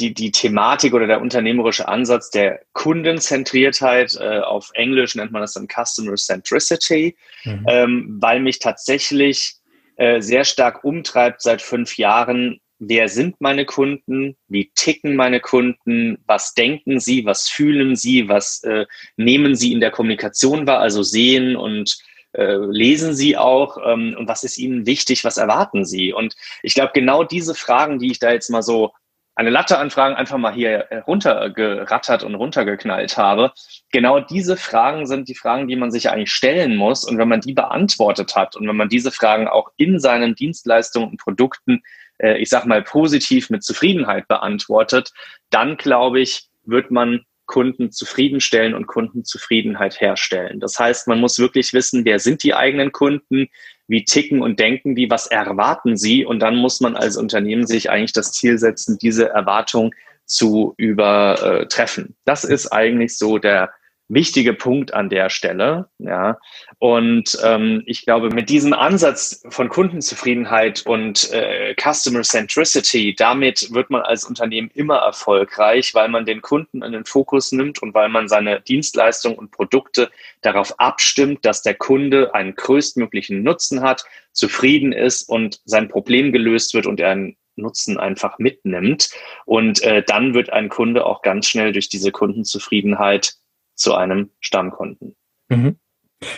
die, 0.00 0.14
die 0.14 0.30
Thematik 0.32 0.92
oder 0.92 1.06
der 1.06 1.20
unternehmerische 1.20 1.88
Ansatz 1.88 2.30
der 2.30 2.60
Kundenzentriertheit. 2.72 4.16
Äh, 4.20 4.40
auf 4.40 4.70
Englisch 4.74 5.14
nennt 5.14 5.32
man 5.32 5.42
das 5.42 5.54
dann 5.54 5.68
Customer 5.68 6.16
Centricity, 6.16 7.16
mhm. 7.44 7.66
ähm, 7.68 8.18
weil 8.20 8.40
mich 8.40 8.58
tatsächlich 8.58 9.54
äh, 9.96 10.20
sehr 10.20 10.44
stark 10.44 10.84
umtreibt 10.84 11.40
seit 11.40 11.62
fünf 11.62 11.96
Jahren, 11.96 12.60
wer 12.78 13.08
sind 13.08 13.40
meine 13.40 13.64
Kunden, 13.64 14.36
wie 14.48 14.70
ticken 14.74 15.16
meine 15.16 15.40
Kunden, 15.40 16.18
was 16.26 16.54
denken 16.54 17.00
sie, 17.00 17.24
was 17.24 17.48
fühlen 17.48 17.96
sie, 17.96 18.28
was 18.28 18.62
äh, 18.64 18.86
nehmen 19.16 19.54
sie 19.54 19.72
in 19.72 19.80
der 19.80 19.90
Kommunikation 19.90 20.66
wahr, 20.66 20.80
also 20.80 21.02
sehen 21.02 21.56
und 21.56 21.96
äh, 22.32 22.56
lesen 22.56 23.14
sie 23.14 23.36
auch 23.36 23.78
ähm, 23.84 24.14
und 24.18 24.28
was 24.28 24.44
ist 24.44 24.58
ihnen 24.58 24.86
wichtig, 24.86 25.24
was 25.24 25.38
erwarten 25.38 25.84
sie. 25.84 26.12
Und 26.12 26.36
ich 26.62 26.74
glaube, 26.74 26.92
genau 26.94 27.24
diese 27.24 27.54
Fragen, 27.54 27.98
die 27.98 28.10
ich 28.10 28.18
da 28.18 28.32
jetzt 28.32 28.50
mal 28.50 28.62
so 28.62 28.92
eine 29.36 29.50
Latte 29.50 29.78
an 29.78 29.90
Fragen 29.90 30.14
einfach 30.14 30.38
mal 30.38 30.52
hier 30.52 30.88
runtergerattert 31.06 32.24
und 32.24 32.34
runtergeknallt 32.34 33.18
habe. 33.18 33.52
Genau 33.92 34.18
diese 34.18 34.56
Fragen 34.56 35.06
sind 35.06 35.28
die 35.28 35.34
Fragen, 35.34 35.68
die 35.68 35.76
man 35.76 35.90
sich 35.90 36.08
eigentlich 36.08 36.32
stellen 36.32 36.74
muss. 36.74 37.04
Und 37.04 37.18
wenn 37.18 37.28
man 37.28 37.42
die 37.42 37.52
beantwortet 37.52 38.34
hat 38.34 38.56
und 38.56 38.66
wenn 38.66 38.76
man 38.76 38.88
diese 38.88 39.12
Fragen 39.12 39.46
auch 39.46 39.70
in 39.76 40.00
seinen 40.00 40.34
Dienstleistungen 40.34 41.10
und 41.10 41.20
Produkten 41.20 41.82
äh, 42.18 42.38
ich 42.38 42.48
sag 42.48 42.66
mal, 42.66 42.82
positiv 42.82 43.50
mit 43.50 43.62
Zufriedenheit 43.62 44.28
beantwortet, 44.28 45.12
dann 45.50 45.76
glaube 45.76 46.20
ich, 46.20 46.48
wird 46.64 46.90
man 46.90 47.24
Kunden 47.46 47.92
zufriedenstellen 47.92 48.74
und 48.74 48.88
Kundenzufriedenheit 48.88 50.00
herstellen. 50.00 50.58
Das 50.58 50.78
heißt, 50.78 51.06
man 51.06 51.20
muss 51.20 51.38
wirklich 51.38 51.72
wissen, 51.72 52.04
wer 52.04 52.18
sind 52.18 52.42
die 52.42 52.54
eigenen 52.54 52.90
Kunden, 52.90 53.48
wie 53.88 54.04
ticken 54.04 54.42
und 54.42 54.58
denken 54.58 54.96
die, 54.96 55.08
was 55.10 55.28
erwarten 55.28 55.96
sie 55.96 56.24
und 56.24 56.40
dann 56.40 56.56
muss 56.56 56.80
man 56.80 56.96
als 56.96 57.16
Unternehmen 57.16 57.66
sich 57.66 57.88
eigentlich 57.88 58.12
das 58.12 58.32
Ziel 58.32 58.58
setzen, 58.58 58.98
diese 59.00 59.28
Erwartung 59.28 59.94
zu 60.24 60.74
übertreffen. 60.76 62.16
Das 62.24 62.42
ist 62.42 62.72
eigentlich 62.72 63.16
so 63.16 63.38
der 63.38 63.70
wichtige 64.08 64.54
Punkt 64.54 64.94
an 64.94 65.08
der 65.08 65.30
Stelle. 65.30 65.88
Ja. 65.98 66.38
Und 66.78 67.36
ähm, 67.42 67.82
ich 67.86 68.04
glaube, 68.04 68.30
mit 68.30 68.48
diesem 68.48 68.72
Ansatz 68.72 69.44
von 69.48 69.68
Kundenzufriedenheit 69.68 70.82
und 70.86 71.32
äh, 71.32 71.74
Customer 71.74 72.22
Centricity, 72.22 73.14
damit 73.16 73.72
wird 73.72 73.90
man 73.90 74.02
als 74.02 74.24
Unternehmen 74.24 74.70
immer 74.74 74.98
erfolgreich, 74.98 75.94
weil 75.94 76.08
man 76.08 76.24
den 76.24 76.42
Kunden 76.42 76.82
in 76.82 76.92
den 76.92 77.04
Fokus 77.04 77.52
nimmt 77.52 77.82
und 77.82 77.94
weil 77.94 78.08
man 78.08 78.28
seine 78.28 78.60
Dienstleistungen 78.60 79.38
und 79.38 79.50
Produkte 79.50 80.10
darauf 80.42 80.78
abstimmt, 80.78 81.44
dass 81.44 81.62
der 81.62 81.74
Kunde 81.74 82.34
einen 82.34 82.54
größtmöglichen 82.54 83.42
Nutzen 83.42 83.82
hat, 83.82 84.04
zufrieden 84.32 84.92
ist 84.92 85.28
und 85.28 85.60
sein 85.64 85.88
Problem 85.88 86.32
gelöst 86.32 86.74
wird 86.74 86.86
und 86.86 87.00
er 87.00 87.10
einen 87.10 87.36
Nutzen 87.56 87.98
einfach 87.98 88.38
mitnimmt. 88.38 89.10
Und 89.46 89.82
äh, 89.82 90.02
dann 90.06 90.34
wird 90.34 90.50
ein 90.50 90.68
Kunde 90.68 91.06
auch 91.06 91.22
ganz 91.22 91.48
schnell 91.48 91.72
durch 91.72 91.88
diese 91.88 92.12
Kundenzufriedenheit 92.12 93.34
zu 93.76 93.94
einem 93.94 94.30
Stammkunden. 94.40 95.14
Mhm. 95.48 95.76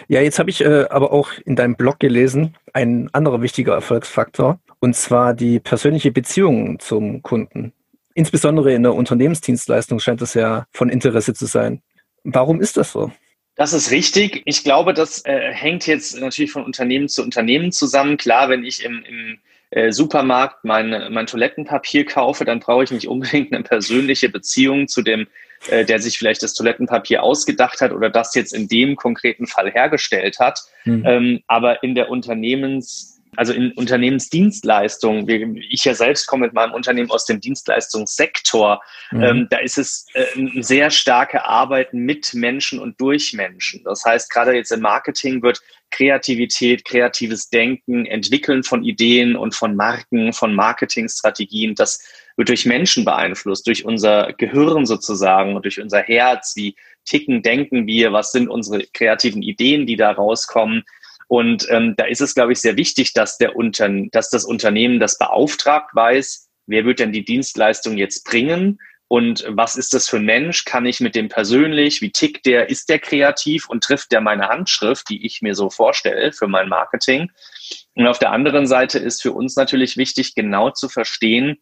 Ja, 0.09 0.21
jetzt 0.21 0.38
habe 0.38 0.50
ich 0.50 0.61
äh, 0.61 0.87
aber 0.90 1.12
auch 1.12 1.30
in 1.45 1.57
deinem 1.57 1.76
Blog 1.76 2.00
gelesen, 2.00 2.57
ein 2.73 3.09
anderer 3.12 3.42
wichtiger 3.42 3.75
Erfolgsfaktor, 3.75 4.61
und 4.80 4.95
zwar 4.95 5.35
die 5.35 5.61
persönliche 5.61 6.11
Beziehung 6.11 6.78
zum 6.80 7.23
Kunden. 7.23 7.73
Insbesondere 8.14 8.75
in 8.75 8.83
der 8.83 8.95
Unternehmensdienstleistung 8.95 10.00
scheint 10.00 10.21
das 10.21 10.35
ja 10.35 10.66
von 10.73 10.88
Interesse 10.88 11.35
zu 11.35 11.47
sein. 11.47 11.83
Warum 12.25 12.61
ist 12.61 12.76
das 12.76 12.90
so? 12.90 13.12
Das 13.54 13.73
ist 13.73 13.90
richtig. 13.90 14.42
Ich 14.45 14.64
glaube, 14.64 14.95
das 14.95 15.25
äh, 15.25 15.52
hängt 15.52 15.87
jetzt 15.87 16.21
natürlich 16.21 16.52
von 16.52 16.64
Unternehmen 16.64 17.09
zu 17.09 17.23
Unternehmen 17.23 17.73
zusammen. 17.73 18.16
Klar, 18.16 18.49
wenn 18.49 18.64
ich 18.64 18.85
im, 18.85 19.04
im 19.04 19.38
äh, 19.71 19.92
Supermarkt 19.92 20.64
mein, 20.64 21.12
mein 21.12 21.26
Toilettenpapier 21.26 22.04
kaufe, 22.04 22.45
dann 22.45 22.61
brauche 22.61 22.85
ich 22.85 22.90
nicht 22.90 23.09
unbedingt 23.09 23.52
eine 23.52 23.62
persönliche 23.62 24.28
Beziehung 24.28 24.88
zu 24.88 25.02
dem 25.02 25.26
äh, 25.69 25.85
der 25.85 26.00
sich 26.00 26.19
vielleicht 26.19 26.43
das 26.43 26.55
Toilettenpapier 26.55 27.23
ausgedacht 27.23 27.81
hat 27.81 27.93
oder 27.93 28.11
das 28.11 28.35
jetzt 28.35 28.55
in 28.55 28.69
dem 28.69 28.97
konkreten 28.97 29.47
Fall 29.47 29.71
hergestellt 29.71 30.38
hat. 30.38 30.61
Mhm. 30.85 31.03
Ähm, 31.07 31.41
aber 31.47 31.83
in 31.83 31.95
der 31.95 32.11
Unternehmens 32.11 33.19
also 33.37 33.53
in 33.53 33.71
Unternehmensdienstleistungen, 33.73 35.57
ich 35.71 35.85
ja 35.85 35.95
selbst 35.95 36.27
komme 36.27 36.47
mit 36.47 36.55
meinem 36.55 36.73
Unternehmen 36.73 37.11
aus 37.11 37.25
dem 37.25 37.41
Dienstleistungssektor, 37.41 38.83
mhm. 39.12 39.23
ähm, 39.23 39.47
da 39.49 39.59
ist 39.59 39.79
es 39.79 40.07
äh, 40.15 40.25
ein 40.35 40.62
sehr 40.62 40.91
starke 40.91 41.45
Arbeiten 41.45 42.00
mit 42.00 42.35
Menschen 42.35 42.81
und 42.81 43.00
durch 43.00 43.35
Menschen. 43.35 43.85
Das 43.85 44.05
heißt, 44.05 44.31
gerade 44.31 44.55
jetzt 44.57 44.73
im 44.73 44.81
Marketing 44.81 45.41
wird 45.41 45.61
Kreativität, 45.91 46.85
kreatives 46.85 47.49
Denken, 47.49 48.07
Entwickeln 48.07 48.65
von 48.65 48.83
Ideen 48.83 49.37
und 49.37 49.55
von 49.55 49.77
Marken, 49.77 50.33
von 50.33 50.55
Marketingstrategien, 50.55 51.77
das 51.77 52.03
wird 52.38 52.49
durch 52.49 52.64
Menschen 52.64 53.04
beeinflusst, 53.04 53.66
durch 53.66 53.85
unser 53.85 54.33
Gehirn 54.33 54.87
sozusagen 54.87 55.57
und 55.57 55.64
durch 55.64 55.80
unser 55.80 56.00
Herz. 56.00 56.54
Wie 56.57 56.76
ticken, 57.04 57.42
denken 57.42 57.87
wir? 57.87 58.12
Was 58.12 58.33
sind 58.33 58.49
unsere 58.49 58.85
kreativen 58.95 59.42
Ideen, 59.42 59.87
die 59.87 59.97
da 59.97 60.12
rauskommen? 60.12 60.85
Und 61.26 61.66
ähm, 61.68 61.95
da 61.97 62.04
ist 62.07 62.23
es, 62.23 62.35
glaube 62.35 62.52
ich, 62.52 62.61
sehr 62.61 62.76
wichtig, 62.76 63.12
dass, 63.12 63.37
der 63.38 63.57
Unter 63.57 63.90
dass 64.12 64.30
das 64.30 64.45
Unternehmen 64.45 65.00
das 65.00 65.18
beauftragt 65.18 65.95
weiß, 65.95 66.49
wer 66.66 66.85
wird 66.85 67.00
denn 67.00 67.12
die 67.12 67.25
Dienstleistung 67.25 67.99
jetzt 67.99 68.25
bringen 68.25 68.78
und 69.09 69.45
was 69.49 69.76
ist 69.76 69.95
das 69.95 70.07
für 70.07 70.18
ein 70.18 70.26
Mensch? 70.26 70.66
Kann 70.66 70.85
ich 70.85 71.00
mit 71.00 71.14
dem 71.14 71.30
persönlich? 71.30 72.02
Wie 72.02 72.12
tickt 72.12 72.45
der? 72.45 72.68
Ist 72.68 72.90
der 72.90 72.99
kreativ 72.99 73.66
und 73.68 73.83
trifft 73.83 74.12
der 74.12 74.21
meine 74.21 74.49
Handschrift, 74.49 75.09
die 75.09 75.25
ich 75.25 75.40
mir 75.40 75.54
so 75.54 75.71
vorstelle 75.71 76.33
für 76.33 76.47
mein 76.47 76.68
Marketing? 76.68 77.30
Und 77.95 78.07
auf 78.07 78.18
der 78.18 78.33
anderen 78.33 78.66
Seite 78.66 78.99
ist 78.99 79.23
für 79.23 79.33
uns 79.33 79.57
natürlich 79.57 79.97
wichtig, 79.97 80.35
genau 80.35 80.71
zu 80.71 80.90
verstehen, 80.90 81.57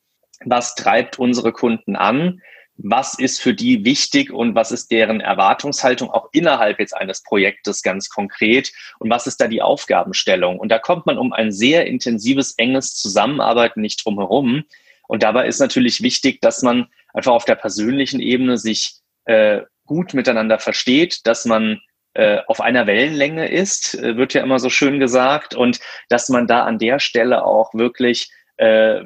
was 0.45 0.75
treibt 0.75 1.19
unsere 1.19 1.53
Kunden 1.53 1.97
an, 1.97 2.41
was 2.79 3.19
ist 3.19 3.41
für 3.41 3.55
die 3.55 3.85
wichtig 3.85 4.31
und 4.31 4.55
was 4.55 4.71
ist 4.71 4.91
deren 4.91 5.21
Erwartungshaltung 5.21 6.11
auch 6.11 6.29
innerhalb 6.33 6.79
jetzt 6.79 6.95
eines 6.95 7.23
Projektes 7.23 7.83
ganz 7.83 8.11
konkret 8.11 8.73
und 8.99 9.09
was 9.09 9.27
ist 9.27 9.41
da 9.41 9.49
die 9.49 9.63
Aufgabenstellung. 9.63 10.59
Und 10.59 10.69
da 10.69 10.79
kommt 10.79 11.07
man 11.07 11.17
um 11.17 11.33
ein 11.33 11.53
sehr 11.53 11.87
intensives, 11.87 12.53
enges 12.59 12.95
Zusammenarbeiten 12.95 13.81
nicht 13.81 14.05
drum 14.05 14.19
herum. 14.19 14.65
Und 15.09 15.23
dabei 15.23 15.47
ist 15.47 15.61
natürlich 15.61 16.03
wichtig, 16.03 16.41
dass 16.43 16.63
man 16.63 16.89
einfach 17.15 17.33
auf 17.33 17.47
der 17.47 17.55
persönlichen 17.55 18.21
Ebene 18.21 18.59
sich 18.59 18.97
äh, 19.25 19.63
gut 19.87 20.13
miteinander 20.13 20.59
versteht, 20.59 21.27
dass 21.27 21.47
man 21.47 21.81
äh, 22.15 22.41
auf 22.47 22.61
einer 22.61 22.87
Wellenlänge 22.87 23.49
ist, 23.49 23.95
äh, 23.95 24.17
wird 24.17 24.35
ja 24.35 24.43
immer 24.43 24.59
so 24.59 24.69
schön 24.69 25.01
gesagt, 25.01 25.55
und 25.55 25.81
dass 26.09 26.29
man 26.29 26.47
da 26.47 26.65
an 26.65 26.79
der 26.79 26.99
Stelle 26.99 27.45
auch 27.45 27.73
wirklich 27.73 28.31
äh, 28.57 29.03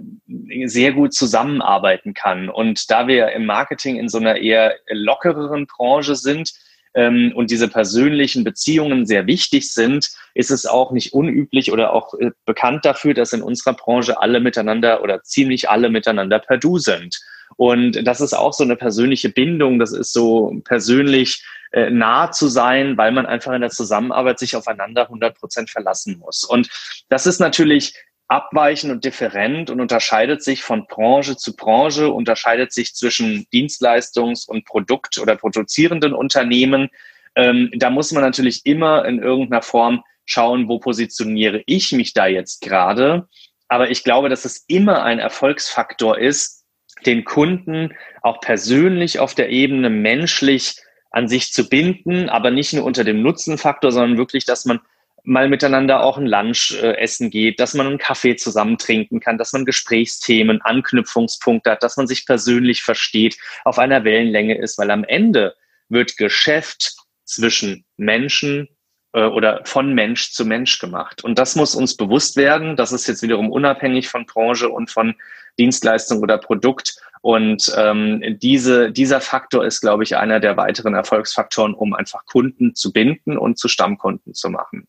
sehr 0.66 0.92
gut 0.92 1.14
zusammenarbeiten 1.14 2.14
kann. 2.14 2.48
Und 2.48 2.90
da 2.90 3.06
wir 3.06 3.32
im 3.32 3.46
Marketing 3.46 3.96
in 3.96 4.08
so 4.08 4.18
einer 4.18 4.36
eher 4.36 4.76
lockereren 4.90 5.66
Branche 5.66 6.14
sind, 6.14 6.52
ähm, 6.94 7.32
und 7.34 7.50
diese 7.50 7.68
persönlichen 7.68 8.44
Beziehungen 8.44 9.06
sehr 9.06 9.26
wichtig 9.26 9.72
sind, 9.72 10.10
ist 10.34 10.50
es 10.50 10.66
auch 10.66 10.90
nicht 10.92 11.12
unüblich 11.12 11.72
oder 11.72 11.92
auch 11.92 12.14
äh, 12.14 12.32
bekannt 12.44 12.84
dafür, 12.84 13.14
dass 13.14 13.32
in 13.32 13.42
unserer 13.42 13.74
Branche 13.74 14.20
alle 14.20 14.40
miteinander 14.40 15.02
oder 15.02 15.22
ziemlich 15.22 15.70
alle 15.70 15.88
miteinander 15.88 16.40
per 16.40 16.58
Du 16.58 16.78
sind. 16.78 17.20
Und 17.56 18.06
das 18.06 18.20
ist 18.20 18.32
auch 18.32 18.52
so 18.52 18.64
eine 18.64 18.76
persönliche 18.76 19.28
Bindung, 19.28 19.78
das 19.78 19.92
ist 19.92 20.12
so 20.12 20.60
persönlich 20.64 21.44
äh, 21.72 21.90
nah 21.90 22.32
zu 22.32 22.48
sein, 22.48 22.96
weil 22.96 23.12
man 23.12 23.26
einfach 23.26 23.52
in 23.52 23.60
der 23.60 23.70
Zusammenarbeit 23.70 24.38
sich 24.38 24.56
aufeinander 24.56 25.02
100 25.02 25.38
Prozent 25.38 25.70
verlassen 25.70 26.18
muss. 26.18 26.42
Und 26.42 26.68
das 27.08 27.26
ist 27.26 27.38
natürlich 27.38 27.94
abweichend 28.30 28.92
und 28.92 29.04
different 29.04 29.70
und 29.70 29.80
unterscheidet 29.80 30.42
sich 30.42 30.62
von 30.62 30.86
Branche 30.86 31.36
zu 31.36 31.56
Branche, 31.56 32.10
unterscheidet 32.10 32.72
sich 32.72 32.94
zwischen 32.94 33.44
Dienstleistungs- 33.52 34.48
und 34.48 34.64
Produkt- 34.64 35.18
oder 35.18 35.34
produzierenden 35.34 36.14
Unternehmen. 36.14 36.90
Ähm, 37.34 37.70
da 37.74 37.90
muss 37.90 38.12
man 38.12 38.22
natürlich 38.22 38.64
immer 38.66 39.04
in 39.04 39.20
irgendeiner 39.20 39.62
Form 39.62 40.04
schauen, 40.26 40.68
wo 40.68 40.78
positioniere 40.78 41.64
ich 41.66 41.90
mich 41.90 42.12
da 42.12 42.28
jetzt 42.28 42.60
gerade. 42.60 43.26
Aber 43.66 43.90
ich 43.90 44.04
glaube, 44.04 44.28
dass 44.28 44.44
es 44.44 44.64
immer 44.68 45.02
ein 45.02 45.18
Erfolgsfaktor 45.18 46.16
ist, 46.16 46.64
den 47.04 47.24
Kunden 47.24 47.94
auch 48.22 48.40
persönlich 48.40 49.18
auf 49.18 49.34
der 49.34 49.50
Ebene 49.50 49.90
menschlich 49.90 50.76
an 51.10 51.26
sich 51.26 51.52
zu 51.52 51.68
binden, 51.68 52.28
aber 52.28 52.52
nicht 52.52 52.74
nur 52.74 52.84
unter 52.84 53.02
dem 53.02 53.22
Nutzenfaktor, 53.22 53.90
sondern 53.90 54.18
wirklich, 54.18 54.44
dass 54.44 54.66
man 54.66 54.78
mal 55.24 55.48
miteinander 55.48 56.02
auch 56.02 56.18
ein 56.18 56.26
Lunch 56.26 56.76
äh, 56.82 56.96
essen 56.98 57.30
geht, 57.30 57.60
dass 57.60 57.74
man 57.74 57.86
einen 57.86 57.98
Kaffee 57.98 58.36
zusammen 58.36 58.78
trinken 58.78 59.20
kann, 59.20 59.38
dass 59.38 59.52
man 59.52 59.64
Gesprächsthemen, 59.64 60.60
Anknüpfungspunkte 60.62 61.70
hat, 61.70 61.82
dass 61.82 61.96
man 61.96 62.06
sich 62.06 62.26
persönlich 62.26 62.82
versteht, 62.82 63.36
auf 63.64 63.78
einer 63.78 64.04
Wellenlänge 64.04 64.58
ist, 64.58 64.78
weil 64.78 64.90
am 64.90 65.04
Ende 65.04 65.54
wird 65.88 66.16
Geschäft 66.16 66.96
zwischen 67.24 67.84
Menschen 67.96 68.68
äh, 69.12 69.24
oder 69.24 69.62
von 69.64 69.94
Mensch 69.94 70.32
zu 70.32 70.44
Mensch 70.44 70.78
gemacht. 70.78 71.24
Und 71.24 71.38
das 71.38 71.56
muss 71.56 71.74
uns 71.74 71.96
bewusst 71.96 72.36
werden. 72.36 72.76
Das 72.76 72.92
ist 72.92 73.06
jetzt 73.06 73.22
wiederum 73.22 73.50
unabhängig 73.50 74.08
von 74.08 74.26
Branche 74.26 74.68
und 74.68 74.90
von 74.90 75.14
Dienstleistung 75.58 76.20
oder 76.20 76.38
Produkt. 76.38 76.96
Und 77.22 77.70
ähm, 77.76 78.38
diese, 78.40 78.90
dieser 78.90 79.20
Faktor 79.20 79.64
ist, 79.64 79.80
glaube 79.80 80.04
ich, 80.04 80.16
einer 80.16 80.40
der 80.40 80.56
weiteren 80.56 80.94
Erfolgsfaktoren, 80.94 81.74
um 81.74 81.92
einfach 81.92 82.24
Kunden 82.24 82.74
zu 82.74 82.92
binden 82.92 83.36
und 83.36 83.58
zu 83.58 83.68
Stammkunden 83.68 84.32
zu 84.32 84.48
machen. 84.48 84.86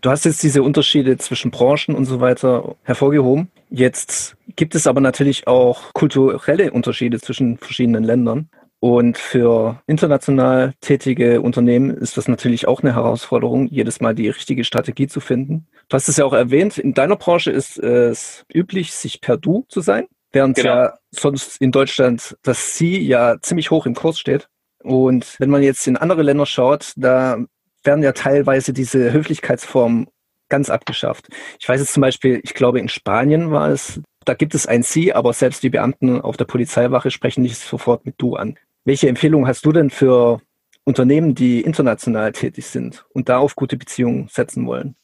Du 0.00 0.10
hast 0.10 0.24
jetzt 0.24 0.42
diese 0.42 0.62
Unterschiede 0.62 1.16
zwischen 1.18 1.50
Branchen 1.50 1.94
und 1.94 2.04
so 2.04 2.20
weiter 2.20 2.76
hervorgehoben. 2.82 3.50
Jetzt 3.70 4.36
gibt 4.56 4.74
es 4.74 4.86
aber 4.86 5.00
natürlich 5.00 5.46
auch 5.46 5.92
kulturelle 5.92 6.72
Unterschiede 6.72 7.20
zwischen 7.20 7.58
verschiedenen 7.58 8.04
Ländern. 8.04 8.48
Und 8.80 9.18
für 9.18 9.82
international 9.86 10.74
tätige 10.80 11.40
Unternehmen 11.40 11.90
ist 11.90 12.16
das 12.16 12.28
natürlich 12.28 12.68
auch 12.68 12.82
eine 12.82 12.94
Herausforderung, 12.94 13.66
jedes 13.66 14.00
Mal 14.00 14.14
die 14.14 14.28
richtige 14.28 14.62
Strategie 14.62 15.08
zu 15.08 15.20
finden. 15.20 15.66
Du 15.88 15.94
hast 15.94 16.08
es 16.08 16.16
ja 16.16 16.24
auch 16.24 16.32
erwähnt, 16.32 16.78
in 16.78 16.94
deiner 16.94 17.16
Branche 17.16 17.50
ist 17.50 17.78
es 17.78 18.44
üblich, 18.52 18.92
sich 18.92 19.20
per 19.20 19.36
Du 19.36 19.64
zu 19.68 19.80
sein, 19.80 20.06
während 20.30 20.56
genau. 20.56 20.68
ja 20.68 20.94
sonst 21.10 21.60
in 21.60 21.72
Deutschland 21.72 22.36
das 22.42 22.76
Sie 22.76 22.98
ja 22.98 23.40
ziemlich 23.40 23.72
hoch 23.72 23.84
im 23.84 23.94
Kurs 23.94 24.18
steht. 24.18 24.48
Und 24.84 25.34
wenn 25.40 25.50
man 25.50 25.64
jetzt 25.64 25.88
in 25.88 25.96
andere 25.96 26.22
Länder 26.22 26.46
schaut, 26.46 26.92
da 26.96 27.38
werden 27.88 28.04
ja 28.04 28.12
teilweise 28.12 28.74
diese 28.74 29.14
Höflichkeitsformen 29.14 30.08
ganz 30.50 30.68
abgeschafft. 30.68 31.28
Ich 31.58 31.66
weiß 31.66 31.80
jetzt 31.80 31.94
zum 31.94 32.02
Beispiel, 32.02 32.38
ich 32.44 32.52
glaube 32.52 32.80
in 32.80 32.90
Spanien 32.90 33.50
war 33.50 33.70
es, 33.70 34.02
da 34.26 34.34
gibt 34.34 34.54
es 34.54 34.66
ein 34.66 34.82
Sie, 34.82 35.14
aber 35.14 35.32
selbst 35.32 35.62
die 35.62 35.70
Beamten 35.70 36.20
auf 36.20 36.36
der 36.36 36.44
Polizeiwache 36.44 37.10
sprechen 37.10 37.42
nicht 37.42 37.56
sofort 37.56 38.04
mit 38.04 38.16
Du 38.18 38.36
an. 38.36 38.58
Welche 38.84 39.08
Empfehlung 39.08 39.46
hast 39.46 39.64
du 39.64 39.72
denn 39.72 39.88
für 39.88 40.42
Unternehmen, 40.84 41.34
die 41.34 41.62
international 41.62 42.32
tätig 42.32 42.66
sind 42.66 43.06
und 43.14 43.30
da 43.30 43.38
auf 43.38 43.56
gute 43.56 43.78
Beziehungen 43.78 44.28
setzen 44.28 44.66
wollen? 44.66 44.94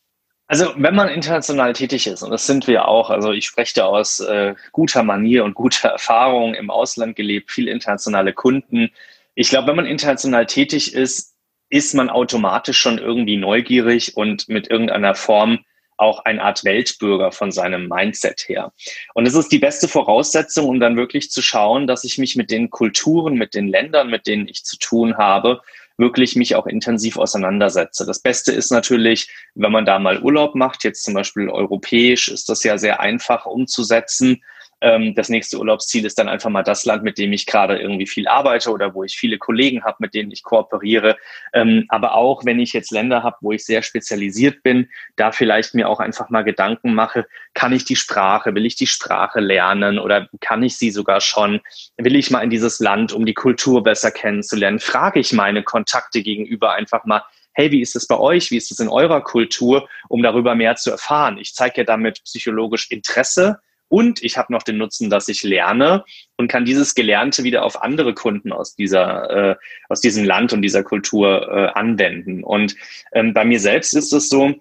Also 0.47 0.75
wenn 0.77 0.95
man 0.95 1.09
international 1.09 1.73
tätig 1.73 2.07
ist, 2.07 2.23
und 2.23 2.31
das 2.31 2.47
sind 2.47 2.67
wir 2.67 2.87
auch, 2.87 3.09
also 3.09 3.33
ich 3.33 3.47
spreche 3.47 3.77
da 3.77 3.87
aus 3.87 4.21
äh, 4.21 4.55
guter 4.73 5.03
Manier 5.03 5.45
und 5.45 5.55
guter 5.55 5.89
Erfahrung 5.93 6.53
im 6.53 6.69
Ausland 6.69 7.17
gelebt, 7.17 7.51
viele 7.51 7.71
internationale 7.71 8.35
Kunden. 8.35 8.91
Ich 9.35 9.49
glaube, 9.49 9.69
wenn 9.69 9.77
man 9.77 9.87
international 9.87 10.45
tätig 10.45 10.95
ist, 10.95 11.34
ist 11.75 11.93
man 11.93 12.09
automatisch 12.09 12.79
schon 12.79 12.99
irgendwie 12.99 13.37
neugierig 13.37 14.17
und 14.17 14.49
mit 14.49 14.71
irgendeiner 14.71 15.17
Form 15.17 15.65
auch 15.97 16.25
eine 16.25 16.41
Art 16.41 16.63
Weltbürger 16.63 17.33
von 17.33 17.51
seinem 17.51 17.89
Mindset 17.89 18.49
her. 18.49 18.73
Und 19.15 19.27
es 19.27 19.35
ist 19.35 19.51
die 19.51 19.59
beste 19.59 19.89
Voraussetzung, 19.89 20.69
um 20.69 20.79
dann 20.79 20.97
wirklich 20.97 21.33
zu 21.33 21.43
schauen, 21.43 21.89
dass 21.89 22.05
ich 22.05 22.17
mich 22.17 22.37
mit 22.37 22.53
den 22.53 22.71
Kulturen, 22.71 23.35
mit 23.35 23.55
den 23.55 23.67
Ländern, 23.67 24.09
mit 24.09 24.29
denen 24.29 24.47
ich 24.47 24.65
zu 24.65 24.79
tun 24.79 25.17
habe, 25.17 25.63
wirklich 25.97 26.37
mich 26.37 26.55
auch 26.55 26.67
intensiv 26.67 27.17
auseinandersetze. 27.17 28.07
Das 28.07 28.21
Beste 28.21 28.53
ist 28.53 28.71
natürlich, 28.71 29.29
wenn 29.57 29.73
man 29.73 29.85
da 29.85 29.99
mal 29.99 30.23
Urlaub 30.23 30.55
macht, 30.55 30.85
jetzt 30.85 31.03
zum 31.03 31.15
Beispiel 31.15 31.49
europäisch, 31.49 32.29
ist 32.29 32.49
das 32.49 32.63
ja 32.63 32.79
sehr 32.79 33.01
einfach 33.01 33.47
umzusetzen 33.47 34.45
ähm, 34.85 35.15
das 35.15 35.31
nächste 35.31 35.59
Urlaubsziel 35.59 36.05
ist 36.05 36.19
dann 36.19 36.29
einfach 36.29 36.51
mal 36.51 36.63
das 36.63 36.85
Land, 36.85 37.03
mit 37.03 37.17
dem 37.17 37.33
ich 37.33 37.47
gerade 37.47 37.79
irgendwie 37.79 38.07
viel 38.07 38.29
arbeite 38.29 38.71
oder 38.71 38.95
wo 38.95 39.03
ich 39.03 39.17
viele 39.17 39.39
Kollegen 39.39 39.83
habe, 39.83 39.97
mit 40.01 40.13
denen 40.13 40.31
ich 40.31 40.43
kooperiere. 40.43 41.17
Ähm, 41.55 41.87
aber 41.89 42.15
auch 42.15 42.45
wenn 42.45 42.61
ich 42.61 42.75
jetzt 42.75 42.93
Länder 42.93 43.23
habe, 43.23 43.37
wo 43.41 43.53
ich 43.53 43.65
sehr 43.65 43.81
spezialisiert 43.83 44.63
bin, 44.63 44.91
da 45.17 45.33
vielleicht 45.33 45.75
mir 45.75 45.89
auch 45.89 46.01
einfach 46.01 46.29
mal 46.29 46.45
Gedanken 46.45 46.93
mache, 46.93 47.27
kann 47.55 47.73
ich 47.73 47.87
die 47.87 47.97
Sprache, 47.97 48.55
will 48.55 48.67
ich 48.67 48.77
die 48.77 48.87
Sprache 48.87 49.41
lernen 49.41 49.99
oder 49.99 50.29
kann 50.41 50.63
ich 50.63 50.77
sie 50.77 50.91
sogar 50.91 51.23
schon? 51.23 51.63
Will 51.97 52.15
ich 52.15 52.31
mal 52.31 52.43
in 52.43 52.51
dieses 52.51 52.79
Land, 52.79 53.15
um 53.15 53.25
die 53.25 53.35
Kultur 53.35 53.83
besser 53.83 54.11
kennenzulernen? 54.11 54.81
Frage 54.81 55.19
ich 55.19 55.33
meine 55.33 55.63
Kontakte 55.63 56.23
gegenüber 56.23 56.75
einfach 56.75 57.07
mal, 57.07 57.23
hey, 57.55 57.71
wie 57.71 57.81
ist 57.81 57.97
es 57.97 58.07
bei 58.07 58.19
euch? 58.19 58.51
Wie 58.51 58.59
ist 58.59 58.71
es 58.71 58.81
in 58.81 58.89
eurer 58.89 59.23
Kultur, 59.23 59.89
um 60.09 60.23
darüber 60.23 60.55
mehr 60.55 60.77
zu 60.77 60.91
erfahren? 60.91 61.39
Ich 61.39 61.55
zeige 61.55 61.79
ja 61.79 61.85
damit 61.85 62.23
psychologisch 62.25 62.91
Interesse 62.91 63.61
und 63.95 64.25
ich 64.25 64.37
habe 64.37 64.53
noch 64.53 64.65
den 64.65 64.77
Nutzen, 64.77 65.09
dass 65.09 65.29
ich 65.29 65.45
lerne 65.45 66.03
und 66.37 66.49
kann 66.49 66.65
dieses 66.65 66.97
Gelernte 66.97 67.45
wieder 67.45 67.65
auf 67.65 67.81
andere 67.81 68.13
Kunden 68.13 68.51
aus 68.51 68.75
dieser, 68.75 69.31
äh, 69.31 69.57
aus 69.89 70.01
diesem 70.01 70.25
Land 70.25 70.53
und 70.53 70.63
dieser 70.63 70.83
Kultur 70.83 71.49
äh, 71.49 71.79
anwenden. 71.79 72.43
Und 72.43 72.75
ähm, 73.13 73.33
bei 73.33 73.45
mir 73.45 73.61
selbst 73.61 73.95
ist 73.95 74.13
es 74.13 74.29
so, 74.29 74.53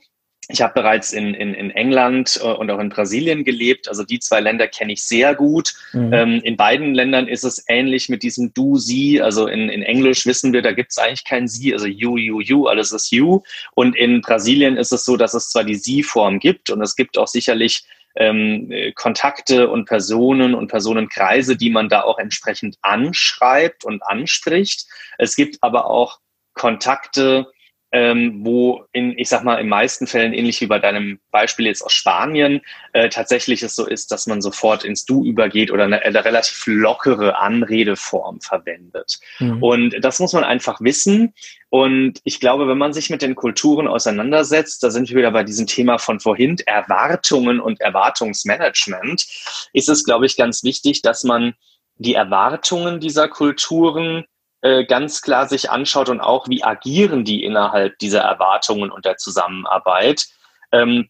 ich 0.49 0.61
habe 0.61 0.75
bereits 0.75 1.13
in, 1.13 1.33
in, 1.33 1.55
in 1.55 1.71
England 1.71 2.39
äh, 2.43 2.45
und 2.45 2.69
auch 2.69 2.77
in 2.77 2.89
Brasilien 2.89 3.43
gelebt. 3.43 3.89
Also 3.89 4.03
die 4.03 4.19
zwei 4.19 4.39
Länder 4.39 4.67
kenne 4.67 4.93
ich 4.93 5.03
sehr 5.03 5.33
gut. 5.33 5.73
Mhm. 5.93 6.13
Ähm, 6.13 6.41
in 6.43 6.55
beiden 6.55 6.93
Ländern 6.93 7.27
ist 7.27 7.43
es 7.43 7.65
ähnlich 7.67 8.09
mit 8.09 8.21
diesem 8.21 8.53
Du, 8.53 8.77
Sie. 8.77 9.19
Also 9.19 9.47
in, 9.47 9.67
in 9.67 9.81
Englisch 9.81 10.27
wissen 10.27 10.53
wir, 10.53 10.61
da 10.61 10.73
gibt 10.73 10.91
es 10.91 10.99
eigentlich 10.99 11.25
kein 11.25 11.47
Sie, 11.47 11.73
also 11.73 11.87
You, 11.87 12.17
You, 12.17 12.39
You, 12.39 12.67
alles 12.67 12.91
ist 12.91 13.11
You. 13.11 13.41
Und 13.73 13.95
in 13.95 14.21
Brasilien 14.21 14.77
ist 14.77 14.91
es 14.91 15.05
so, 15.05 15.17
dass 15.17 15.33
es 15.33 15.49
zwar 15.49 15.63
die 15.63 15.73
Sie-Form 15.73 16.37
gibt 16.37 16.69
und 16.69 16.83
es 16.83 16.95
gibt 16.95 17.17
auch 17.17 17.27
sicherlich 17.27 17.83
ähm, 18.15 18.71
Kontakte 18.95 19.69
und 19.69 19.85
Personen 19.85 20.55
und 20.55 20.67
Personenkreise, 20.67 21.57
die 21.57 21.69
man 21.69 21.89
da 21.89 22.01
auch 22.01 22.19
entsprechend 22.19 22.77
anschreibt 22.81 23.85
und 23.85 24.03
anspricht. 24.03 24.85
Es 25.17 25.35
gibt 25.35 25.57
aber 25.61 25.85
auch 25.87 26.19
Kontakte, 26.53 27.47
ähm, 27.93 28.43
wo 28.43 28.85
in, 28.91 29.15
ich 29.19 29.29
sag 29.29 29.43
mal, 29.43 29.61
in 29.61 29.69
meisten 29.69 30.07
Fällen, 30.07 30.33
ähnlich 30.33 30.59
wie 30.61 30.65
bei 30.65 30.79
deinem 30.79 31.19
Beispiel 31.29 31.67
jetzt 31.67 31.83
aus 31.83 31.93
Spanien, 31.93 32.61
äh, 32.91 33.07
tatsächlich 33.07 33.61
es 33.61 33.75
so 33.75 33.85
ist, 33.85 34.11
dass 34.11 34.25
man 34.25 34.41
sofort 34.41 34.83
ins 34.83 35.05
Du 35.05 35.23
übergeht 35.23 35.69
oder 35.69 35.83
eine, 35.83 36.01
eine 36.01 36.25
relativ 36.25 36.63
lockere 36.65 37.37
Anredeform 37.37 38.41
verwendet. 38.41 39.19
Mhm. 39.37 39.61
Und 39.61 39.95
das 40.01 40.19
muss 40.19 40.33
man 40.33 40.43
einfach 40.43 40.81
wissen. 40.81 41.35
Und 41.69 42.19
ich 42.23 42.39
glaube, 42.39 42.67
wenn 42.67 42.79
man 42.79 42.93
sich 42.93 43.11
mit 43.11 43.21
den 43.21 43.35
Kulturen 43.35 43.87
auseinandersetzt, 43.87 44.81
da 44.81 44.89
sind 44.89 45.09
wir 45.09 45.17
wieder 45.17 45.31
bei 45.31 45.43
diesem 45.43 45.67
Thema 45.67 45.99
von 45.99 46.19
vorhin, 46.19 46.57
Erwartungen 46.65 47.59
und 47.59 47.79
Erwartungsmanagement, 47.79 49.23
ist 49.71 49.89
es, 49.89 50.03
glaube 50.03 50.25
ich, 50.25 50.35
ganz 50.35 50.63
wichtig, 50.63 51.03
dass 51.03 51.23
man 51.23 51.53
die 51.97 52.15
Erwartungen 52.15 52.99
dieser 52.99 53.27
Kulturen 53.27 54.25
äh, 54.63 54.85
ganz 54.85 55.21
klar 55.21 55.47
sich 55.47 55.69
anschaut 55.69 56.07
und 56.07 56.21
auch, 56.21 56.47
wie 56.47 56.63
agieren 56.63 57.25
die 57.25 57.43
innerhalb 57.43 57.99
dieser 57.99 58.21
Erwartungen 58.21 58.91
und 58.91 59.03
der 59.03 59.17
Zusammenarbeit. 59.17 60.25
Ähm, 60.71 61.09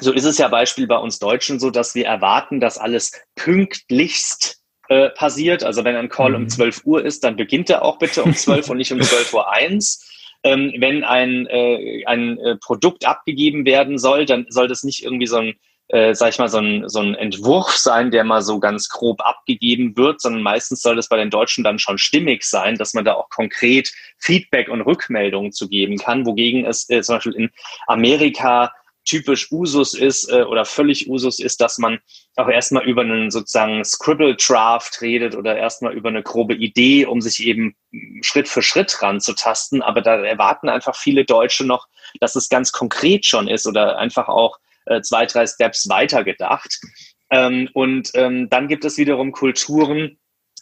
so 0.00 0.12
ist 0.12 0.24
es 0.24 0.38
ja 0.38 0.46
Beispiel 0.46 0.86
bei 0.86 0.96
uns 0.96 1.18
Deutschen 1.18 1.58
so, 1.58 1.70
dass 1.70 1.96
wir 1.96 2.06
erwarten, 2.06 2.60
dass 2.60 2.78
alles 2.78 3.10
pünktlichst 3.34 4.62
äh, 4.88 5.10
passiert. 5.10 5.64
Also 5.64 5.84
wenn 5.84 5.96
ein 5.96 6.08
Call 6.08 6.30
mhm. 6.30 6.36
um 6.36 6.48
12 6.48 6.82
Uhr 6.84 7.04
ist, 7.04 7.24
dann 7.24 7.34
beginnt 7.34 7.68
er 7.70 7.82
auch 7.82 7.98
bitte 7.98 8.22
um 8.22 8.34
12 8.34 8.70
und 8.70 8.76
nicht 8.76 8.92
um 8.92 9.00
12 9.02 9.34
Uhr 9.34 9.50
1. 9.50 10.08
Ähm, 10.44 10.72
wenn 10.78 11.02
ein, 11.02 11.46
äh, 11.48 12.04
ein 12.06 12.38
äh, 12.38 12.56
Produkt 12.56 13.04
abgegeben 13.04 13.64
werden 13.64 13.98
soll, 13.98 14.26
dann 14.26 14.46
soll 14.48 14.68
das 14.68 14.84
nicht 14.84 15.02
irgendwie 15.02 15.26
so 15.26 15.38
ein 15.38 15.54
äh, 15.88 16.14
sag 16.14 16.30
ich 16.30 16.38
mal, 16.38 16.48
so 16.48 16.58
ein, 16.58 16.88
so 16.88 17.00
ein 17.00 17.14
Entwurf 17.14 17.76
sein, 17.76 18.10
der 18.10 18.24
mal 18.24 18.42
so 18.42 18.60
ganz 18.60 18.88
grob 18.88 19.20
abgegeben 19.20 19.96
wird, 19.96 20.20
sondern 20.20 20.42
meistens 20.42 20.82
soll 20.82 20.98
es 20.98 21.08
bei 21.08 21.16
den 21.16 21.30
Deutschen 21.30 21.64
dann 21.64 21.78
schon 21.78 21.98
stimmig 21.98 22.44
sein, 22.44 22.76
dass 22.76 22.94
man 22.94 23.04
da 23.04 23.14
auch 23.14 23.28
konkret 23.28 23.92
Feedback 24.18 24.68
und 24.68 24.80
Rückmeldungen 24.80 25.52
zu 25.52 25.68
geben 25.68 25.98
kann, 25.98 26.24
wogegen 26.26 26.64
es 26.64 26.88
äh, 26.88 27.02
zum 27.02 27.16
Beispiel 27.16 27.34
in 27.34 27.50
Amerika 27.86 28.72
typisch 29.04 29.50
Usus 29.50 29.94
ist 29.94 30.30
äh, 30.30 30.42
oder 30.42 30.64
völlig 30.64 31.08
Usus 31.10 31.40
ist, 31.40 31.60
dass 31.60 31.78
man 31.78 31.98
auch 32.36 32.48
erstmal 32.48 32.84
über 32.84 33.02
einen 33.02 33.30
sozusagen 33.30 33.84
Scribble 33.84 34.36
Draft 34.36 35.00
redet 35.00 35.34
oder 35.34 35.56
erstmal 35.56 35.92
über 35.92 36.08
eine 36.08 36.22
grobe 36.22 36.54
Idee, 36.54 37.06
um 37.06 37.20
sich 37.20 37.44
eben 37.44 37.74
Schritt 38.22 38.48
für 38.48 38.62
Schritt 38.62 39.02
ranzutasten. 39.02 39.82
Aber 39.82 40.00
da 40.00 40.16
erwarten 40.16 40.68
einfach 40.68 40.96
viele 40.96 41.24
Deutsche 41.24 41.64
noch, 41.64 41.88
dass 42.20 42.36
es 42.36 42.48
ganz 42.48 42.72
konkret 42.72 43.26
schon 43.26 43.48
ist 43.48 43.66
oder 43.66 43.98
einfach 43.98 44.28
auch 44.28 44.58
äh, 44.86 45.00
zwei, 45.02 45.26
drei 45.26 45.46
Steps 45.46 45.88
weiter 45.88 46.24
gedacht. 46.24 46.80
Ähm, 47.30 47.68
und 47.72 48.10
ähm, 48.14 48.48
dann 48.50 48.68
gibt 48.68 48.84
es 48.84 48.98
wiederum 48.98 49.32
Kulturen, 49.32 50.18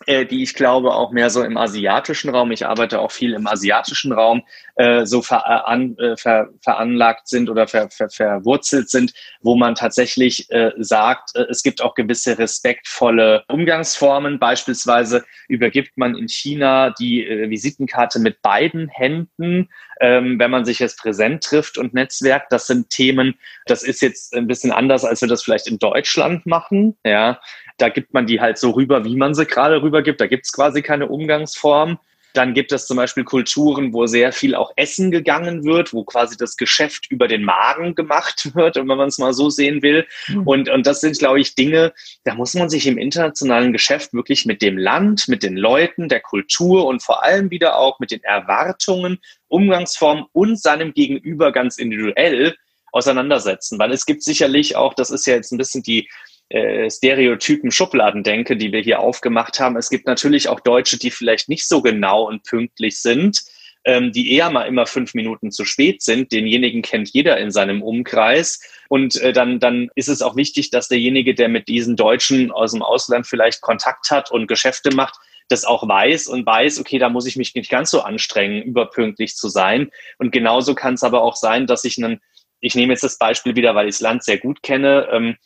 die 0.07 0.43
ich 0.43 0.55
glaube 0.55 0.95
auch 0.95 1.11
mehr 1.11 1.29
so 1.29 1.43
im 1.43 1.59
asiatischen 1.59 2.31
Raum, 2.31 2.51
ich 2.53 2.67
arbeite 2.67 3.01
auch 3.01 3.11
viel 3.11 3.35
im 3.35 3.47
asiatischen 3.47 4.13
Raum, 4.13 4.43
äh, 4.77 5.05
so 5.05 5.21
veran, 5.21 5.97
äh, 5.99 6.17
ver, 6.17 6.49
veranlagt 6.63 7.29
sind 7.29 7.51
oder 7.51 7.69
ver, 7.69 7.91
ver, 7.91 8.09
verwurzelt 8.09 8.89
sind, 8.89 9.13
wo 9.43 9.57
man 9.57 9.75
tatsächlich 9.75 10.51
äh, 10.51 10.73
sagt, 10.79 11.37
äh, 11.37 11.43
es 11.51 11.63
gibt 11.63 11.83
auch 11.83 11.95
gewisse 11.95 12.39
respektvolle 12.39 13.45
Umgangsformen. 13.49 14.39
Beispielsweise 14.39 15.23
übergibt 15.49 15.99
man 15.99 16.17
in 16.17 16.29
China 16.29 16.95
die 16.99 17.27
äh, 17.27 17.51
Visitenkarte 17.51 18.21
mit 18.21 18.41
beiden 18.41 18.89
Händen, 18.89 19.69
ähm, 20.01 20.39
wenn 20.39 20.51
man 20.51 20.65
sich 20.65 20.79
jetzt 20.79 20.99
präsent 20.99 21.45
trifft 21.45 21.77
und 21.77 21.93
Netzwerk. 21.93 22.49
Das 22.49 22.67
sind 22.67 22.89
Themen, 22.89 23.35
das 23.67 23.83
ist 23.83 24.01
jetzt 24.01 24.35
ein 24.35 24.47
bisschen 24.47 24.73
anders, 24.73 25.05
als 25.05 25.21
wir 25.21 25.29
das 25.29 25.43
vielleicht 25.43 25.67
in 25.67 25.79
Deutschland 25.79 26.47
machen. 26.47 26.97
Ja, 27.05 27.39
da 27.81 27.89
gibt 27.89 28.13
man 28.13 28.27
die 28.27 28.41
halt 28.41 28.59
so 28.59 28.71
rüber, 28.71 29.05
wie 29.05 29.17
man 29.17 29.35
sie 29.35 29.47
gerade 29.47 29.83
rübergibt. 29.83 30.21
Da 30.21 30.27
gibt 30.27 30.47
es 30.47 30.53
quasi 30.53 30.83
keine 30.83 31.09
Umgangsform. 31.09 31.99
Dann 32.33 32.55
gibt 32.55 32.71
es 32.71 32.87
zum 32.87 32.97
Beispiel 32.97 33.25
Kulturen, 33.25 33.93
wo 33.93 34.07
sehr 34.07 34.33
viel 34.33 34.55
auch 34.55 34.73
Essen 34.77 35.11
gegangen 35.11 35.65
wird, 35.65 35.93
wo 35.93 36.05
quasi 36.05 36.37
das 36.37 36.57
Geschäft 36.57 37.11
über 37.11 37.27
den 37.27 37.43
Magen 37.43 37.97
gemacht 37.97 38.51
wird, 38.55 38.77
wenn 38.77 38.87
man 38.87 39.09
es 39.09 39.19
mal 39.19 39.33
so 39.33 39.51
sehen 39.51 39.83
will. 39.83 40.07
Mhm. 40.29 40.47
Und, 40.47 40.69
und 40.69 40.87
das 40.87 41.01
sind, 41.01 41.19
glaube 41.19 41.41
ich, 41.41 41.57
Dinge, 41.57 41.93
da 42.25 42.35
muss 42.35 42.55
man 42.55 42.71
sich 42.71 42.87
im 42.87 42.99
internationalen 42.99 43.73
Geschäft 43.73 44.13
wirklich 44.13 44.47
mit 44.47 44.63
dem 44.63 44.79
Land, 44.79 45.27
mit 45.27 45.43
den 45.43 45.57
Leuten, 45.57 46.09
der 46.09 46.21
Kultur 46.21 46.87
und 46.87 47.03
vor 47.03 47.25
allem 47.25 47.51
wieder 47.51 47.79
auch 47.79 47.99
mit 47.99 48.13
den 48.13 48.23
Erwartungen, 48.23 49.19
Umgangsformen 49.49 50.27
und 50.33 50.61
seinem 50.61 50.95
Gegenüber 50.95 51.51
ganz 51.51 51.79
individuell 51.79 52.55
auseinandersetzen. 52.93 53.79
Weil 53.79 53.93
es 53.93 54.07
gibt 54.07 54.23
sicherlich 54.23 54.77
auch, 54.77 54.95
das 54.95 55.11
ist 55.11 55.27
ja 55.27 55.35
jetzt 55.35 55.51
ein 55.53 55.59
bisschen 55.59 55.83
die 55.83 56.09
äh, 56.51 56.91
Stereotypen 56.91 57.71
Schubladendenke, 57.71 58.57
die 58.57 58.73
wir 58.73 58.81
hier 58.81 59.01
aufgemacht 59.01 59.61
haben. 59.61 59.77
Es 59.77 59.89
gibt 59.89 60.07
natürlich 60.07 60.49
auch 60.49 60.61
Deutsche, 60.61 60.99
die 60.99 61.11
vielleicht 61.11 61.49
nicht 61.49 61.67
so 61.67 61.81
genau 61.81 62.27
und 62.27 62.43
pünktlich 62.43 63.01
sind, 63.01 63.43
ähm, 63.85 64.11
die 64.13 64.35
eher 64.35 64.51
mal 64.51 64.65
immer 64.65 64.87
fünf 64.87 65.15
Minuten 65.15 65.53
zu 65.53 65.65
spät 65.65 66.03
sind. 66.03 66.33
Denjenigen 66.33 66.83
kennt 66.83 67.11
jeder 67.11 67.39
in 67.39 67.53
seinem 67.53 67.83
Umkreis. 67.83 68.61
Und 68.89 69.21
äh, 69.21 69.33
dann, 69.33 69.61
dann 69.61 69.91
ist 69.95 70.09
es 70.09 70.23
auch 70.23 70.35
wichtig, 70.35 70.71
dass 70.71 70.89
derjenige, 70.89 71.35
der 71.35 71.49
mit 71.49 71.69
diesen 71.69 71.95
Deutschen 71.95 72.51
aus 72.51 72.73
dem 72.73 72.83
Ausland 72.83 73.29
vielleicht 73.29 73.61
Kontakt 73.61 74.11
hat 74.11 74.33
und 74.33 74.49
Geschäfte 74.49 74.95
macht, 74.95 75.15
das 75.49 75.65
auch 75.65 75.87
weiß 75.87 76.27
und 76.27 76.45
weiß, 76.47 76.81
okay, 76.81 76.99
da 76.99 77.09
muss 77.09 77.27
ich 77.27 77.37
mich 77.37 77.55
nicht 77.55 77.71
ganz 77.71 77.91
so 77.91 78.01
anstrengen, 78.01 78.63
überpünktlich 78.63 79.37
zu 79.37 79.49
sein. 79.49 79.91
Und 80.19 80.33
genauso 80.33 80.75
kann 80.75 80.95
es 80.95 81.05
aber 81.05 81.23
auch 81.23 81.37
sein, 81.37 81.69
dass 81.69 81.85
ich 81.85 81.97
einen, 81.97 82.21
ich 82.59 82.75
nehme 82.75 82.93
jetzt 82.93 83.05
das 83.05 83.19
Beispiel 83.19 83.55
wieder, 83.55 83.77
weil 83.77 83.89
ich 83.89 83.95
das 83.95 84.01
Land 84.01 84.25
sehr 84.25 84.39
gut 84.39 84.65
kenne, 84.65 85.09
ähm, 85.13 85.37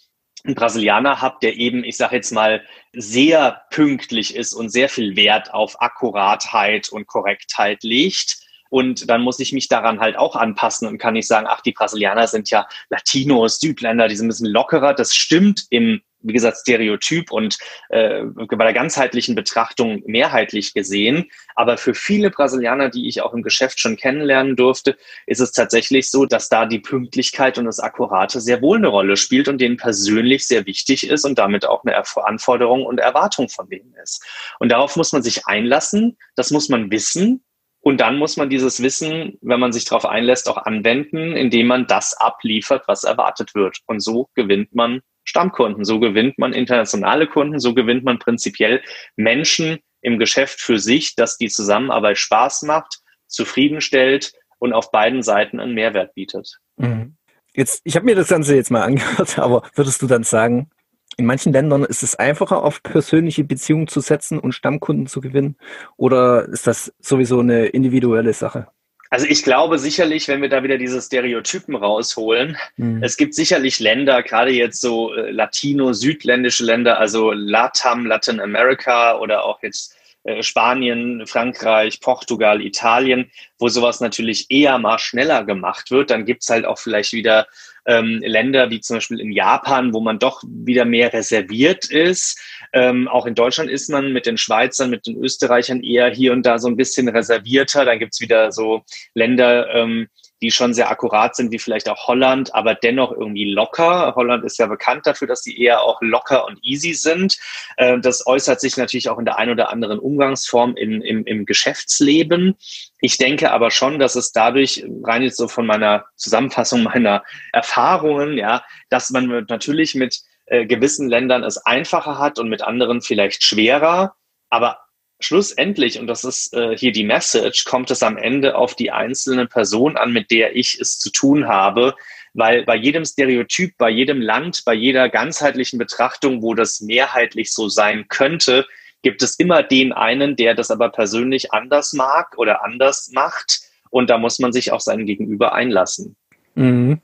einen 0.44 0.54
Brasilianer 0.54 1.20
habe, 1.22 1.38
der 1.42 1.56
eben, 1.56 1.84
ich 1.84 1.96
sage 1.96 2.16
jetzt 2.16 2.32
mal, 2.32 2.62
sehr 2.92 3.62
pünktlich 3.70 4.36
ist 4.36 4.52
und 4.52 4.68
sehr 4.68 4.88
viel 4.88 5.16
Wert 5.16 5.52
auf 5.52 5.80
Akkuratheit 5.80 6.90
und 6.90 7.06
Korrektheit 7.06 7.82
legt. 7.82 8.38
Und 8.68 9.08
dann 9.08 9.22
muss 9.22 9.40
ich 9.40 9.52
mich 9.52 9.68
daran 9.68 10.00
halt 10.00 10.16
auch 10.16 10.36
anpassen 10.36 10.88
und 10.88 10.98
kann 10.98 11.14
nicht 11.14 11.28
sagen, 11.28 11.46
ach, 11.48 11.60
die 11.60 11.72
Brasilianer 11.72 12.26
sind 12.26 12.50
ja 12.50 12.66
Latinos, 12.90 13.58
Südländer, 13.60 14.08
die 14.08 14.16
sind 14.16 14.26
ein 14.26 14.30
bisschen 14.30 14.50
lockerer. 14.50 14.94
Das 14.94 15.14
stimmt 15.14 15.64
im 15.70 16.02
wie 16.24 16.32
gesagt, 16.32 16.58
Stereotyp 16.58 17.30
und 17.30 17.58
äh, 17.90 18.24
bei 18.24 18.64
der 18.64 18.72
ganzheitlichen 18.72 19.34
Betrachtung 19.34 20.02
mehrheitlich 20.06 20.74
gesehen. 20.74 21.30
Aber 21.54 21.76
für 21.76 21.94
viele 21.94 22.30
Brasilianer, 22.30 22.88
die 22.88 23.08
ich 23.08 23.22
auch 23.22 23.34
im 23.34 23.42
Geschäft 23.42 23.78
schon 23.78 23.96
kennenlernen 23.96 24.56
durfte, 24.56 24.96
ist 25.26 25.40
es 25.40 25.52
tatsächlich 25.52 26.10
so, 26.10 26.24
dass 26.24 26.48
da 26.48 26.66
die 26.66 26.80
Pünktlichkeit 26.80 27.58
und 27.58 27.66
das 27.66 27.78
Akkurate 27.78 28.40
sehr 28.40 28.62
wohl 28.62 28.78
eine 28.78 28.88
Rolle 28.88 29.16
spielt 29.16 29.48
und 29.48 29.60
denen 29.60 29.76
persönlich 29.76 30.46
sehr 30.46 30.66
wichtig 30.66 31.06
ist 31.06 31.24
und 31.24 31.38
damit 31.38 31.66
auch 31.66 31.84
eine 31.84 32.02
Anforderung 32.24 32.84
und 32.84 32.98
Erwartung 32.98 33.48
von 33.48 33.68
denen 33.68 33.94
ist. 34.02 34.24
Und 34.58 34.70
darauf 34.70 34.96
muss 34.96 35.12
man 35.12 35.22
sich 35.22 35.46
einlassen, 35.46 36.16
das 36.36 36.50
muss 36.50 36.68
man 36.68 36.90
wissen. 36.90 37.44
Und 37.80 38.00
dann 38.00 38.16
muss 38.16 38.38
man 38.38 38.48
dieses 38.48 38.82
Wissen, 38.82 39.36
wenn 39.42 39.60
man 39.60 39.70
sich 39.70 39.84
darauf 39.84 40.06
einlässt, 40.06 40.48
auch 40.48 40.56
anwenden, 40.56 41.36
indem 41.36 41.66
man 41.66 41.86
das 41.86 42.14
abliefert, 42.14 42.84
was 42.86 43.04
erwartet 43.04 43.54
wird. 43.54 43.80
Und 43.84 44.00
so 44.00 44.30
gewinnt 44.34 44.74
man 44.74 45.02
Stammkunden. 45.24 45.84
So 45.84 46.00
gewinnt 46.00 46.38
man 46.38 46.52
internationale 46.52 47.26
Kunden, 47.26 47.58
so 47.58 47.74
gewinnt 47.74 48.04
man 48.04 48.18
prinzipiell 48.18 48.82
Menschen 49.16 49.78
im 50.00 50.18
Geschäft 50.18 50.60
für 50.60 50.78
sich, 50.78 51.14
dass 51.14 51.38
die 51.38 51.48
Zusammenarbeit 51.48 52.18
Spaß 52.18 52.62
macht, 52.62 53.00
zufriedenstellt 53.26 54.32
und 54.58 54.72
auf 54.72 54.90
beiden 54.90 55.22
Seiten 55.22 55.60
einen 55.60 55.74
Mehrwert 55.74 56.14
bietet. 56.14 56.58
Mhm. 56.76 57.16
Jetzt, 57.54 57.80
ich 57.84 57.96
habe 57.96 58.06
mir 58.06 58.14
das 58.14 58.28
Ganze 58.28 58.54
jetzt 58.54 58.70
mal 58.70 58.82
angehört, 58.84 59.38
aber 59.38 59.62
würdest 59.74 60.02
du 60.02 60.06
dann 60.06 60.24
sagen, 60.24 60.70
in 61.16 61.26
manchen 61.26 61.52
Ländern 61.52 61.84
ist 61.84 62.02
es 62.02 62.16
einfacher, 62.16 62.62
auf 62.62 62.82
persönliche 62.82 63.44
Beziehungen 63.44 63.86
zu 63.86 64.00
setzen 64.00 64.38
und 64.38 64.52
Stammkunden 64.52 65.06
zu 65.06 65.20
gewinnen? 65.20 65.56
Oder 65.96 66.48
ist 66.48 66.66
das 66.66 66.92
sowieso 66.98 67.40
eine 67.40 67.66
individuelle 67.66 68.32
Sache? 68.32 68.68
Also 69.14 69.28
ich 69.28 69.44
glaube 69.44 69.78
sicherlich, 69.78 70.26
wenn 70.26 70.42
wir 70.42 70.48
da 70.48 70.64
wieder 70.64 70.76
diese 70.76 71.00
Stereotypen 71.00 71.76
rausholen, 71.76 72.56
mhm. 72.76 73.00
es 73.00 73.16
gibt 73.16 73.36
sicherlich 73.36 73.78
Länder, 73.78 74.24
gerade 74.24 74.50
jetzt 74.50 74.80
so 74.80 75.14
äh, 75.14 75.30
Latino-südländische 75.30 76.64
Länder, 76.64 76.98
also 76.98 77.30
LATAM, 77.30 78.06
Latin 78.06 78.40
America 78.40 79.16
oder 79.18 79.44
auch 79.44 79.62
jetzt 79.62 79.96
äh, 80.24 80.42
Spanien, 80.42 81.28
Frankreich, 81.28 82.00
Portugal, 82.00 82.60
Italien, 82.60 83.30
wo 83.60 83.68
sowas 83.68 84.00
natürlich 84.00 84.46
eher 84.50 84.78
mal 84.78 84.98
schneller 84.98 85.44
gemacht 85.44 85.92
wird. 85.92 86.10
Dann 86.10 86.24
gibt's 86.24 86.50
halt 86.50 86.64
auch 86.64 86.80
vielleicht 86.80 87.12
wieder 87.12 87.46
ähm, 87.86 88.20
Länder 88.24 88.70
wie 88.70 88.80
zum 88.80 88.96
Beispiel 88.96 89.20
in 89.20 89.32
Japan, 89.32 89.92
wo 89.92 90.00
man 90.00 90.18
doch 90.18 90.42
wieder 90.46 90.84
mehr 90.84 91.12
reserviert 91.12 91.90
ist. 91.90 92.38
Ähm, 92.72 93.08
auch 93.08 93.26
in 93.26 93.34
Deutschland 93.34 93.70
ist 93.70 93.88
man 93.90 94.12
mit 94.12 94.26
den 94.26 94.38
Schweizern, 94.38 94.90
mit 94.90 95.06
den 95.06 95.16
Österreichern 95.22 95.82
eher 95.82 96.10
hier 96.10 96.32
und 96.32 96.44
da 96.44 96.58
so 96.58 96.68
ein 96.68 96.76
bisschen 96.76 97.08
reservierter. 97.08 97.84
Dann 97.84 97.98
gibt's 97.98 98.20
wieder 98.20 98.52
so 98.52 98.82
Länder, 99.14 99.68
ähm, 99.74 100.08
die 100.42 100.50
schon 100.50 100.74
sehr 100.74 100.90
akkurat 100.90 101.36
sind, 101.36 101.52
wie 101.52 101.58
vielleicht 101.58 101.88
auch 101.88 102.06
Holland, 102.06 102.54
aber 102.54 102.74
dennoch 102.74 103.12
irgendwie 103.12 103.52
locker. 103.52 104.14
Holland 104.14 104.44
ist 104.44 104.58
ja 104.58 104.66
bekannt 104.66 105.06
dafür, 105.06 105.28
dass 105.28 105.42
sie 105.42 105.58
eher 105.58 105.82
auch 105.82 106.00
locker 106.02 106.46
und 106.46 106.58
easy 106.62 106.92
sind. 106.92 107.38
Äh, 107.76 107.98
das 108.00 108.26
äußert 108.26 108.60
sich 108.60 108.76
natürlich 108.76 109.08
auch 109.08 109.18
in 109.18 109.24
der 109.24 109.38
ein 109.38 109.50
oder 109.50 109.70
anderen 109.70 109.98
Umgangsform 109.98 110.76
in, 110.76 111.00
im, 111.02 111.24
im 111.24 111.46
Geschäftsleben. 111.46 112.56
Ich 113.00 113.18
denke 113.18 113.52
aber 113.52 113.70
schon, 113.70 113.98
dass 113.98 114.16
es 114.16 114.32
dadurch, 114.32 114.84
rein 115.02 115.22
jetzt 115.22 115.36
so 115.36 115.48
von 115.48 115.66
meiner 115.66 116.04
Zusammenfassung 116.16 116.82
meiner 116.82 117.22
Erfahrungen, 117.52 118.36
ja, 118.36 118.64
dass 118.90 119.10
man 119.10 119.46
natürlich 119.48 119.94
mit 119.94 120.20
äh, 120.46 120.66
gewissen 120.66 121.08
Ländern 121.08 121.42
es 121.42 121.58
einfacher 121.58 122.18
hat 122.18 122.38
und 122.38 122.48
mit 122.48 122.62
anderen 122.62 123.00
vielleicht 123.00 123.42
schwerer. 123.42 124.14
Aber 124.50 124.83
schlussendlich, 125.20 125.98
und 125.98 126.06
das 126.06 126.24
ist 126.24 126.54
äh, 126.54 126.76
hier 126.76 126.92
die 126.92 127.04
Message, 127.04 127.64
kommt 127.64 127.90
es 127.90 128.02
am 128.02 128.16
Ende 128.16 128.56
auf 128.56 128.74
die 128.74 128.90
einzelne 128.90 129.46
Person 129.46 129.96
an, 129.96 130.12
mit 130.12 130.30
der 130.30 130.56
ich 130.56 130.78
es 130.80 130.98
zu 130.98 131.10
tun 131.10 131.48
habe, 131.48 131.94
weil 132.34 132.64
bei 132.64 132.76
jedem 132.76 133.04
Stereotyp, 133.04 133.76
bei 133.78 133.90
jedem 133.90 134.20
Land, 134.20 134.62
bei 134.64 134.74
jeder 134.74 135.08
ganzheitlichen 135.08 135.78
Betrachtung, 135.78 136.42
wo 136.42 136.54
das 136.54 136.80
mehrheitlich 136.80 137.52
so 137.52 137.68
sein 137.68 138.06
könnte, 138.08 138.66
gibt 139.02 139.22
es 139.22 139.36
immer 139.36 139.62
den 139.62 139.92
einen, 139.92 140.34
der 140.34 140.54
das 140.54 140.70
aber 140.70 140.88
persönlich 140.88 141.52
anders 141.52 141.92
mag 141.92 142.36
oder 142.36 142.64
anders 142.64 143.10
macht. 143.12 143.60
Und 143.90 144.10
da 144.10 144.18
muss 144.18 144.40
man 144.40 144.52
sich 144.52 144.72
auf 144.72 144.80
seinen 144.80 145.06
Gegenüber 145.06 145.54
einlassen. 145.54 146.16
Mhm. 146.56 147.00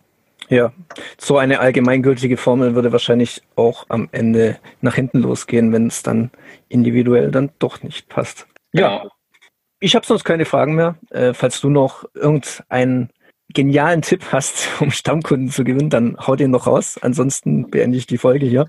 Ja, 0.51 0.73
so 1.17 1.39
eine 1.39 1.61
allgemeingültige 1.61 2.37
Formel 2.37 2.75
würde 2.75 2.91
wahrscheinlich 2.91 3.41
auch 3.55 3.87
am 3.89 4.09
Ende 4.11 4.59
nach 4.81 4.97
hinten 4.97 5.21
losgehen, 5.21 5.73
wenn 5.73 5.87
es 5.87 6.03
dann 6.03 6.31
individuell 6.69 7.31
dann 7.31 7.53
doch 7.61 7.85
nicht 7.85 8.09
passt. 8.09 8.49
Ja, 8.73 9.09
ich 9.79 9.95
habe 9.95 10.05
sonst 10.05 10.25
keine 10.25 10.45
Fragen 10.45 10.75
mehr. 10.75 10.97
Äh, 11.11 11.35
falls 11.35 11.61
du 11.61 11.71
noch 11.71 12.05
irgendeinen 12.15 13.11
genialen 13.55 14.03
Tipp 14.03 14.27
hast, 14.33 14.69
um 14.81 14.91
Stammkunden 14.91 15.51
zu 15.51 15.63
gewinnen, 15.63 15.89
dann 15.89 16.17
hau 16.19 16.35
den 16.35 16.51
noch 16.51 16.67
raus. 16.67 16.99
Ansonsten 17.01 17.71
beende 17.71 17.97
ich 17.97 18.09
die 18.09 18.19
Folge 18.19 18.47
hier. 18.47 18.67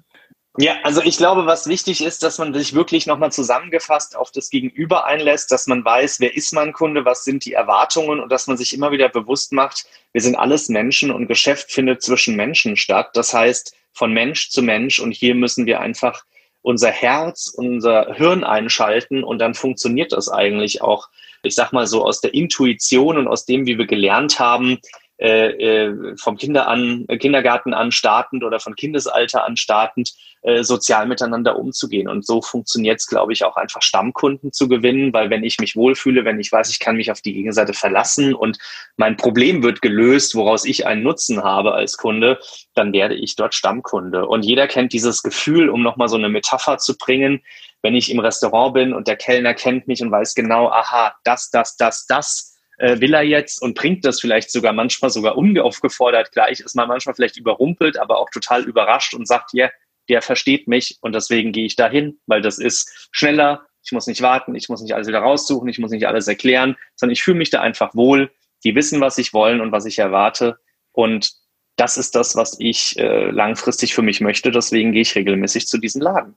Ja, 0.57 0.75
also 0.83 1.01
ich 1.01 1.15
glaube, 1.15 1.45
was 1.45 1.67
wichtig 1.67 2.03
ist, 2.03 2.23
dass 2.23 2.37
man 2.37 2.53
sich 2.53 2.73
wirklich 2.73 3.07
nochmal 3.07 3.31
zusammengefasst 3.31 4.17
auf 4.17 4.31
das 4.31 4.49
Gegenüber 4.49 5.05
einlässt, 5.05 5.49
dass 5.49 5.65
man 5.65 5.85
weiß, 5.85 6.19
wer 6.19 6.35
ist 6.35 6.51
mein 6.51 6.73
Kunde, 6.73 7.05
was 7.05 7.23
sind 7.23 7.45
die 7.45 7.53
Erwartungen 7.53 8.19
und 8.19 8.29
dass 8.29 8.47
man 8.47 8.57
sich 8.57 8.73
immer 8.73 8.91
wieder 8.91 9.07
bewusst 9.07 9.53
macht, 9.53 9.85
wir 10.11 10.21
sind 10.21 10.35
alles 10.35 10.67
Menschen 10.67 11.09
und 11.09 11.27
Geschäft 11.27 11.71
findet 11.71 12.01
zwischen 12.01 12.35
Menschen 12.35 12.75
statt. 12.75 13.11
Das 13.13 13.33
heißt, 13.33 13.73
von 13.93 14.11
Mensch 14.11 14.49
zu 14.49 14.61
Mensch 14.61 14.99
und 14.99 15.13
hier 15.13 15.35
müssen 15.35 15.65
wir 15.65 15.79
einfach 15.79 16.25
unser 16.61 16.91
Herz, 16.91 17.47
unser 17.55 18.13
Hirn 18.13 18.43
einschalten 18.43 19.23
und 19.23 19.39
dann 19.39 19.53
funktioniert 19.53 20.11
das 20.11 20.27
eigentlich 20.27 20.81
auch, 20.81 21.07
ich 21.43 21.55
sag 21.55 21.71
mal 21.71 21.87
so 21.87 22.05
aus 22.05 22.19
der 22.19 22.33
Intuition 22.33 23.17
und 23.17 23.27
aus 23.27 23.45
dem, 23.45 23.65
wie 23.65 23.77
wir 23.77 23.87
gelernt 23.87 24.39
haben, 24.39 24.79
äh, 25.21 25.49
äh, 25.51 26.17
vom 26.17 26.35
Kinder 26.35 26.67
an, 26.67 27.05
äh, 27.07 27.17
Kindergarten 27.17 27.75
an 27.75 27.91
startend 27.91 28.43
oder 28.43 28.59
von 28.59 28.75
Kindesalter 28.75 29.45
an 29.45 29.55
startend 29.55 30.13
äh, 30.41 30.63
sozial 30.63 31.05
miteinander 31.05 31.59
umzugehen. 31.59 32.07
Und 32.07 32.25
so 32.25 32.41
funktioniert 32.41 32.99
es, 32.99 33.05
glaube 33.05 33.31
ich, 33.31 33.45
auch 33.45 33.55
einfach 33.55 33.83
Stammkunden 33.83 34.51
zu 34.51 34.67
gewinnen, 34.67 35.13
weil 35.13 35.29
wenn 35.29 35.43
ich 35.43 35.59
mich 35.59 35.75
wohlfühle, 35.75 36.25
wenn 36.25 36.39
ich 36.39 36.51
weiß, 36.51 36.71
ich 36.71 36.79
kann 36.79 36.95
mich 36.95 37.11
auf 37.11 37.21
die 37.21 37.33
Gegenseite 37.33 37.73
verlassen 37.73 38.33
und 38.33 38.57
mein 38.97 39.15
Problem 39.15 39.61
wird 39.61 39.83
gelöst, 39.83 40.33
woraus 40.33 40.65
ich 40.65 40.87
einen 40.87 41.03
Nutzen 41.03 41.43
habe 41.43 41.73
als 41.73 41.97
Kunde, 41.97 42.39
dann 42.73 42.91
werde 42.91 43.13
ich 43.13 43.35
dort 43.35 43.53
Stammkunde. 43.53 44.25
Und 44.25 44.43
jeder 44.43 44.67
kennt 44.67 44.91
dieses 44.91 45.21
Gefühl, 45.21 45.69
um 45.69 45.83
nochmal 45.83 46.09
so 46.09 46.17
eine 46.17 46.29
Metapher 46.29 46.79
zu 46.79 46.97
bringen, 46.97 47.43
wenn 47.83 47.93
ich 47.93 48.11
im 48.11 48.19
Restaurant 48.19 48.73
bin 48.73 48.93
und 48.93 49.07
der 49.07 49.17
Kellner 49.17 49.53
kennt 49.53 49.87
mich 49.87 50.01
und 50.01 50.09
weiß 50.09 50.33
genau, 50.33 50.69
aha, 50.69 51.13
das, 51.23 51.51
das, 51.51 51.77
das, 51.77 52.07
das 52.07 52.50
äh, 52.81 52.99
will 52.99 53.13
er 53.13 53.21
jetzt 53.21 53.61
und 53.61 53.75
bringt 53.75 54.03
das 54.05 54.19
vielleicht 54.19 54.51
sogar 54.51 54.73
manchmal 54.73 55.11
sogar 55.11 55.37
unaufgefordert 55.37 56.31
gleich, 56.31 56.59
ist 56.59 56.75
man 56.75 56.87
manchmal 56.87 57.15
vielleicht 57.15 57.37
überrumpelt, 57.37 57.97
aber 57.97 58.17
auch 58.17 58.29
total 58.29 58.63
überrascht 58.63 59.13
und 59.13 59.27
sagt, 59.27 59.53
ja, 59.53 59.65
yeah, 59.65 59.73
der 60.09 60.21
versteht 60.21 60.67
mich 60.67 60.97
und 61.01 61.13
deswegen 61.13 61.51
gehe 61.51 61.65
ich 61.65 61.75
dahin, 61.75 62.19
weil 62.25 62.41
das 62.41 62.57
ist 62.57 63.09
schneller, 63.11 63.67
ich 63.83 63.91
muss 63.91 64.07
nicht 64.07 64.21
warten, 64.21 64.55
ich 64.55 64.67
muss 64.67 64.81
nicht 64.81 64.93
alles 64.93 65.07
wieder 65.07 65.19
raussuchen, 65.19 65.69
ich 65.69 65.79
muss 65.79 65.91
nicht 65.91 66.07
alles 66.07 66.27
erklären, 66.27 66.75
sondern 66.95 67.13
ich 67.13 67.23
fühle 67.23 67.37
mich 67.37 67.49
da 67.49 67.61
einfach 67.61 67.95
wohl. 67.95 68.31
Die 68.63 68.75
wissen, 68.75 68.99
was 68.99 69.17
ich 69.17 69.33
wollen 69.33 69.61
und 69.61 69.71
was 69.71 69.85
ich 69.85 69.99
erwarte 69.99 70.57
und 70.91 71.31
das 71.77 71.97
ist 71.97 72.15
das, 72.15 72.35
was 72.35 72.59
ich 72.59 72.97
äh, 72.99 73.29
langfristig 73.31 73.93
für 73.93 74.01
mich 74.01 74.21
möchte. 74.21 74.51
Deswegen 74.51 74.91
gehe 74.91 75.01
ich 75.01 75.15
regelmäßig 75.15 75.67
zu 75.67 75.77
diesem 75.77 76.01
Laden. 76.01 76.35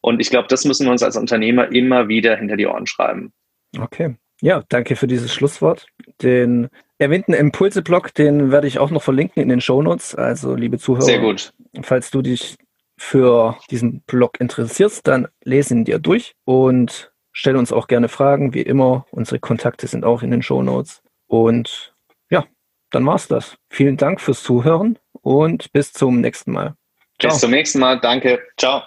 Und 0.00 0.20
ich 0.20 0.30
glaube, 0.30 0.48
das 0.48 0.64
müssen 0.64 0.86
wir 0.86 0.92
uns 0.92 1.02
als 1.02 1.16
Unternehmer 1.16 1.72
immer 1.72 2.08
wieder 2.08 2.36
hinter 2.36 2.56
die 2.56 2.66
Ohren 2.66 2.86
schreiben. 2.86 3.32
Okay. 3.78 4.16
Ja, 4.40 4.62
danke 4.68 4.96
für 4.96 5.06
dieses 5.06 5.32
Schlusswort. 5.32 5.86
Den 6.22 6.68
erwähnten 6.98 7.32
Impulse-Blog, 7.32 8.14
den 8.14 8.50
werde 8.50 8.66
ich 8.66 8.78
auch 8.78 8.90
noch 8.90 9.02
verlinken 9.02 9.42
in 9.42 9.48
den 9.48 9.60
Shownotes. 9.60 10.14
Also, 10.14 10.54
liebe 10.54 10.78
Zuhörer, 10.78 11.04
Sehr 11.04 11.20
gut. 11.20 11.52
falls 11.82 12.10
du 12.10 12.22
dich 12.22 12.56
für 12.98 13.58
diesen 13.70 14.00
Blog 14.02 14.40
interessierst, 14.40 15.06
dann 15.06 15.28
lesen 15.44 15.78
ihn 15.78 15.84
dir 15.84 15.98
durch 15.98 16.34
und 16.44 17.12
stell 17.32 17.56
uns 17.56 17.72
auch 17.72 17.88
gerne 17.88 18.08
Fragen, 18.08 18.54
wie 18.54 18.62
immer. 18.62 19.06
Unsere 19.10 19.38
Kontakte 19.38 19.86
sind 19.86 20.04
auch 20.04 20.22
in 20.22 20.30
den 20.30 20.42
Shownotes. 20.42 21.02
Und 21.26 21.94
ja, 22.30 22.44
dann 22.90 23.04
war's 23.06 23.28
das. 23.28 23.56
Vielen 23.68 23.96
Dank 23.96 24.20
fürs 24.20 24.42
Zuhören 24.42 24.98
und 25.20 25.72
bis 25.72 25.92
zum 25.92 26.20
nächsten 26.20 26.52
Mal. 26.52 26.74
Ciao. 27.20 27.32
Bis 27.32 27.40
zum 27.40 27.50
nächsten 27.50 27.80
Mal. 27.80 28.00
Danke. 28.00 28.40
Ciao. 28.56 28.82